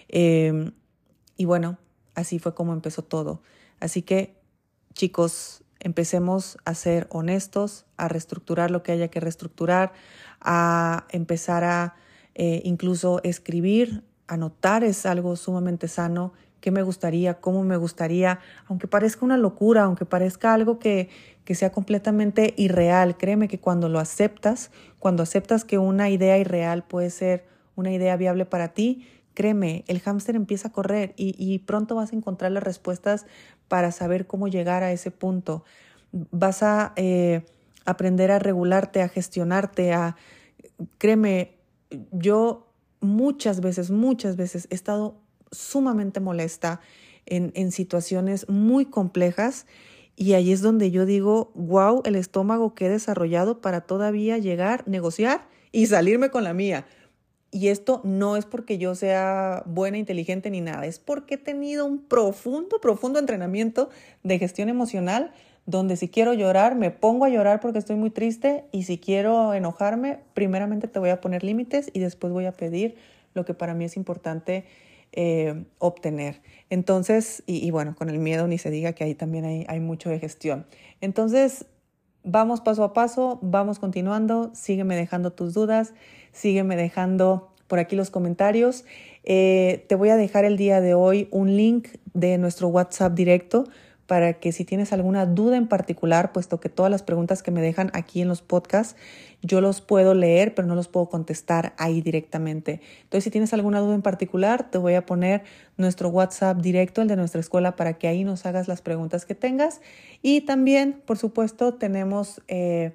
Em, 0.08 0.72
y 1.36 1.44
bueno, 1.44 1.78
así 2.14 2.40
fue 2.40 2.54
como 2.54 2.72
empezó 2.72 3.02
todo. 3.02 3.42
Así 3.78 4.02
que, 4.02 4.34
chicos, 4.92 5.62
empecemos 5.78 6.58
a 6.64 6.74
ser 6.74 7.06
honestos, 7.10 7.86
a 7.96 8.08
reestructurar 8.08 8.72
lo 8.72 8.82
que 8.82 8.92
haya 8.92 9.08
que 9.08 9.20
reestructurar, 9.20 9.92
a 10.40 11.06
empezar 11.10 11.62
a 11.62 11.94
eh, 12.34 12.62
incluso 12.64 13.20
escribir 13.24 14.02
anotar 14.26 14.84
es 14.84 15.04
algo 15.06 15.36
sumamente 15.36 15.88
sano, 15.88 16.32
qué 16.60 16.70
me 16.70 16.82
gustaría, 16.82 17.40
cómo 17.40 17.64
me 17.64 17.76
gustaría, 17.76 18.38
aunque 18.66 18.86
parezca 18.86 19.24
una 19.24 19.36
locura, 19.36 19.82
aunque 19.82 20.06
parezca 20.06 20.54
algo 20.54 20.78
que, 20.78 21.08
que 21.44 21.54
sea 21.54 21.72
completamente 21.72 22.54
irreal, 22.56 23.16
créeme 23.16 23.48
que 23.48 23.58
cuando 23.58 23.88
lo 23.88 23.98
aceptas, 23.98 24.70
cuando 24.98 25.22
aceptas 25.22 25.64
que 25.64 25.78
una 25.78 26.08
idea 26.08 26.38
irreal 26.38 26.84
puede 26.84 27.10
ser 27.10 27.44
una 27.74 27.92
idea 27.92 28.16
viable 28.16 28.46
para 28.46 28.68
ti, 28.68 29.06
créeme, 29.34 29.84
el 29.88 30.00
hámster 30.00 30.36
empieza 30.36 30.68
a 30.68 30.72
correr 30.72 31.14
y, 31.16 31.34
y 31.36 31.58
pronto 31.58 31.96
vas 31.96 32.12
a 32.12 32.16
encontrar 32.16 32.52
las 32.52 32.62
respuestas 32.62 33.26
para 33.68 33.90
saber 33.90 34.26
cómo 34.26 34.48
llegar 34.48 34.82
a 34.82 34.92
ese 34.92 35.10
punto. 35.10 35.64
Vas 36.12 36.62
a 36.62 36.92
eh, 36.96 37.44
aprender 37.84 38.30
a 38.30 38.38
regularte, 38.38 39.02
a 39.02 39.08
gestionarte, 39.08 39.92
a... 39.92 40.16
Créeme, 40.98 41.56
yo 42.12 42.72
muchas 43.00 43.60
veces, 43.60 43.90
muchas 43.90 44.36
veces 44.36 44.68
he 44.70 44.74
estado 44.74 45.20
sumamente 45.50 46.20
molesta 46.20 46.80
en, 47.26 47.52
en 47.54 47.72
situaciones 47.72 48.48
muy 48.48 48.86
complejas 48.86 49.66
y 50.16 50.34
ahí 50.34 50.52
es 50.52 50.60
donde 50.60 50.90
yo 50.90 51.06
digo, 51.06 51.52
wow, 51.54 52.02
el 52.04 52.16
estómago 52.16 52.74
que 52.74 52.86
he 52.86 52.90
desarrollado 52.90 53.60
para 53.60 53.82
todavía 53.82 54.38
llegar, 54.38 54.86
negociar 54.86 55.48
y 55.72 55.86
salirme 55.86 56.30
con 56.30 56.44
la 56.44 56.54
mía. 56.54 56.86
Y 57.50 57.68
esto 57.68 58.00
no 58.04 58.36
es 58.36 58.46
porque 58.46 58.78
yo 58.78 58.94
sea 58.94 59.62
buena, 59.66 59.98
inteligente 59.98 60.50
ni 60.50 60.60
nada, 60.60 60.86
es 60.86 60.98
porque 60.98 61.34
he 61.34 61.38
tenido 61.38 61.84
un 61.84 61.98
profundo, 62.02 62.80
profundo 62.80 63.18
entrenamiento 63.18 63.90
de 64.22 64.38
gestión 64.38 64.68
emocional 64.68 65.32
donde 65.66 65.96
si 65.96 66.08
quiero 66.08 66.34
llorar, 66.34 66.74
me 66.74 66.90
pongo 66.90 67.24
a 67.24 67.28
llorar 67.28 67.60
porque 67.60 67.78
estoy 67.78 67.96
muy 67.96 68.10
triste 68.10 68.64
y 68.72 68.82
si 68.84 68.98
quiero 68.98 69.54
enojarme, 69.54 70.20
primeramente 70.34 70.88
te 70.88 70.98
voy 70.98 71.10
a 71.10 71.20
poner 71.20 71.44
límites 71.44 71.90
y 71.92 72.00
después 72.00 72.32
voy 72.32 72.46
a 72.46 72.52
pedir 72.52 72.96
lo 73.34 73.44
que 73.44 73.54
para 73.54 73.74
mí 73.74 73.84
es 73.84 73.96
importante 73.96 74.64
eh, 75.12 75.64
obtener. 75.78 76.40
Entonces, 76.70 77.42
y, 77.46 77.70
bueno, 77.70 77.94
con 77.94 78.08
el 78.08 78.18
miedo 78.18 78.48
ni 78.48 78.58
se 78.58 78.70
diga 78.70 78.92
que 78.92 79.04
ahí 79.04 79.14
también 79.14 79.44
hay, 79.44 79.64
hay 79.68 79.78
mucho 79.78 80.10
de 80.10 80.18
gestión. 80.18 80.66
Entonces, 81.00 81.66
vamos 82.24 82.60
paso 82.60 82.84
a 82.84 82.92
paso, 82.92 83.38
vamos 83.42 83.78
continuando, 83.78 84.50
sígueme 84.54 84.96
dejando 84.96 85.32
tus 85.32 85.54
dudas, 85.54 85.94
sígueme 86.32 86.76
dejando 86.76 87.52
por 87.66 87.78
aquí 87.78 87.96
los 87.96 88.10
comentarios. 88.10 88.84
Eh, 89.24 89.84
te 89.88 89.94
voy 89.94 90.08
a 90.10 90.16
dejar 90.16 90.44
el 90.44 90.56
día 90.56 90.80
de 90.80 90.94
hoy 90.94 91.28
un 91.30 91.56
link 91.56 91.88
de 92.12 92.38
nuestro 92.38 92.68
WhatsApp 92.68 93.14
directo 93.14 93.64
para 94.06 94.34
que 94.34 94.52
si 94.52 94.64
tienes 94.64 94.92
alguna 94.92 95.26
duda 95.26 95.56
en 95.56 95.68
particular, 95.68 96.32
puesto 96.32 96.60
que 96.60 96.68
todas 96.68 96.90
las 96.90 97.02
preguntas 97.02 97.42
que 97.42 97.50
me 97.50 97.62
dejan 97.62 97.90
aquí 97.94 98.20
en 98.20 98.28
los 98.28 98.42
podcasts, 98.42 98.96
yo 99.42 99.60
los 99.60 99.80
puedo 99.80 100.14
leer, 100.14 100.54
pero 100.54 100.68
no 100.68 100.74
los 100.74 100.88
puedo 100.88 101.08
contestar 101.08 101.74
ahí 101.78 102.00
directamente. 102.00 102.80
Entonces, 103.02 103.24
si 103.24 103.30
tienes 103.30 103.52
alguna 103.52 103.80
duda 103.80 103.94
en 103.94 104.02
particular, 104.02 104.70
te 104.70 104.78
voy 104.78 104.94
a 104.94 105.06
poner 105.06 105.42
nuestro 105.76 106.08
WhatsApp 106.08 106.58
directo, 106.58 107.02
el 107.02 107.08
de 107.08 107.16
nuestra 107.16 107.40
escuela, 107.40 107.76
para 107.76 107.94
que 107.94 108.08
ahí 108.08 108.24
nos 108.24 108.46
hagas 108.46 108.68
las 108.68 108.82
preguntas 108.82 109.24
que 109.24 109.34
tengas. 109.34 109.80
Y 110.20 110.42
también, 110.42 111.02
por 111.04 111.18
supuesto, 111.18 111.74
tenemos 111.74 112.42
eh, 112.48 112.92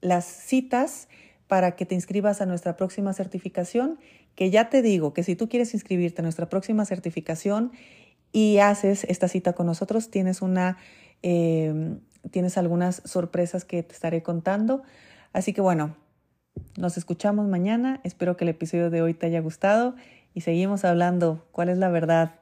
las 0.00 0.24
citas 0.24 1.08
para 1.46 1.76
que 1.76 1.86
te 1.86 1.94
inscribas 1.94 2.40
a 2.40 2.46
nuestra 2.46 2.76
próxima 2.76 3.12
certificación, 3.12 3.98
que 4.34 4.50
ya 4.50 4.70
te 4.70 4.82
digo 4.82 5.12
que 5.12 5.22
si 5.22 5.36
tú 5.36 5.48
quieres 5.48 5.74
inscribirte 5.74 6.22
a 6.22 6.24
nuestra 6.24 6.48
próxima 6.48 6.84
certificación, 6.84 7.72
y 8.34 8.58
haces 8.58 9.04
esta 9.04 9.28
cita 9.28 9.52
con 9.52 9.66
nosotros, 9.66 10.10
tienes 10.10 10.42
una, 10.42 10.76
em, 11.22 12.00
tienes 12.32 12.58
algunas 12.58 13.00
sorpresas 13.04 13.64
que 13.64 13.84
te 13.84 13.94
estaré 13.94 14.24
contando. 14.24 14.82
Así 15.32 15.52
que 15.52 15.60
bueno, 15.60 15.94
nos 16.76 16.98
escuchamos 16.98 17.46
mañana. 17.46 18.00
Espero 18.02 18.36
que 18.36 18.42
el 18.42 18.48
episodio 18.48 18.90
de 18.90 19.02
hoy 19.02 19.14
te 19.14 19.26
haya 19.26 19.38
gustado 19.40 19.94
y 20.34 20.40
seguimos 20.40 20.84
hablando. 20.84 21.46
¿Cuál 21.52 21.68
es 21.68 21.78
la 21.78 21.90
verdad? 21.90 22.34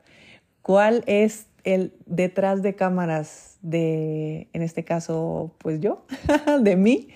¿Cuál 0.63 1.05
es 1.07 1.47
el 1.63 1.93
detrás 2.07 2.63
de 2.63 2.75
cámaras 2.75 3.59
de, 3.61 4.49
en 4.55 4.63
este 4.63 4.85
caso, 4.85 5.55
pues 5.59 5.81
yo, 5.81 6.07
de 6.63 6.75
mí, 6.77 7.09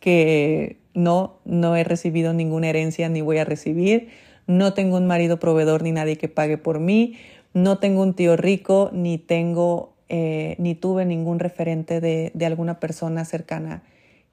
que 0.00 0.78
no, 0.94 1.40
no 1.44 1.76
he 1.76 1.84
recibido 1.84 2.32
ninguna 2.32 2.70
herencia 2.70 3.06
ni 3.10 3.20
voy 3.20 3.36
a 3.36 3.44
recibir. 3.44 4.08
No 4.46 4.72
tengo 4.72 4.96
un 4.96 5.06
marido 5.06 5.38
proveedor 5.38 5.82
ni 5.82 5.92
nadie 5.92 6.16
que 6.16 6.28
pague 6.28 6.58
por 6.58 6.80
mí 6.80 7.16
no 7.54 7.78
tengo 7.78 8.02
un 8.02 8.14
tío 8.14 8.36
rico, 8.36 8.90
ni 8.92 9.16
tengo, 9.16 9.94
eh, 10.08 10.56
ni 10.58 10.74
tuve 10.74 11.06
ningún 11.06 11.38
referente 11.38 12.00
de, 12.00 12.30
de 12.34 12.46
alguna 12.46 12.80
persona 12.80 13.24
cercana 13.24 13.82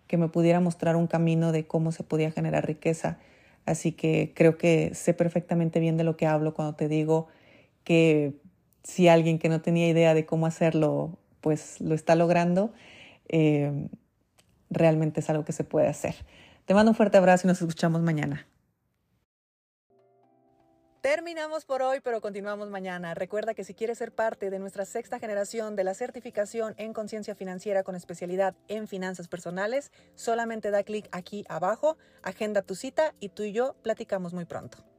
que 0.07 0.17
me 0.17 0.27
pudiera 0.27 0.59
mostrar 0.59 0.97
un 0.97 1.07
camino 1.07 1.53
de 1.53 1.65
cómo 1.65 1.93
se 1.93 2.03
podía 2.03 2.31
generar 2.31 2.67
riqueza. 2.67 3.17
Así 3.65 3.93
que 3.93 4.33
creo 4.35 4.57
que 4.57 4.93
sé 4.93 5.13
perfectamente 5.13 5.79
bien 5.79 5.95
de 5.95 6.03
lo 6.03 6.17
que 6.17 6.25
hablo 6.25 6.53
cuando 6.53 6.75
te 6.75 6.89
digo 6.89 7.27
que 7.83 8.33
si 8.83 9.07
alguien 9.07 9.39
que 9.39 9.49
no 9.49 9.61
tenía 9.61 9.87
idea 9.87 10.13
de 10.13 10.25
cómo 10.25 10.47
hacerlo, 10.47 11.17
pues 11.39 11.79
lo 11.79 11.95
está 11.95 12.15
logrando, 12.15 12.73
eh, 13.29 13.87
realmente 14.69 15.19
es 15.19 15.29
algo 15.29 15.45
que 15.45 15.53
se 15.53 15.63
puede 15.63 15.87
hacer. 15.87 16.15
Te 16.65 16.73
mando 16.73 16.91
un 16.91 16.95
fuerte 16.95 17.17
abrazo 17.17 17.47
y 17.47 17.49
nos 17.49 17.61
escuchamos 17.61 18.01
mañana. 18.01 18.47
Terminamos 21.01 21.65
por 21.65 21.81
hoy, 21.81 21.99
pero 21.99 22.21
continuamos 22.21 22.69
mañana. 22.69 23.15
Recuerda 23.15 23.55
que 23.55 23.63
si 23.63 23.73
quieres 23.73 23.97
ser 23.97 24.11
parte 24.11 24.51
de 24.51 24.59
nuestra 24.59 24.85
sexta 24.85 25.17
generación 25.17 25.75
de 25.75 25.83
la 25.83 25.95
certificación 25.95 26.75
en 26.77 26.93
conciencia 26.93 27.33
financiera 27.33 27.81
con 27.81 27.95
especialidad 27.95 28.55
en 28.67 28.87
finanzas 28.87 29.27
personales, 29.27 29.91
solamente 30.13 30.69
da 30.69 30.83
clic 30.83 31.09
aquí 31.11 31.43
abajo, 31.49 31.97
agenda 32.21 32.61
tu 32.61 32.75
cita 32.75 33.15
y 33.19 33.29
tú 33.29 33.41
y 33.41 33.51
yo 33.51 33.73
platicamos 33.81 34.35
muy 34.35 34.45
pronto. 34.45 34.90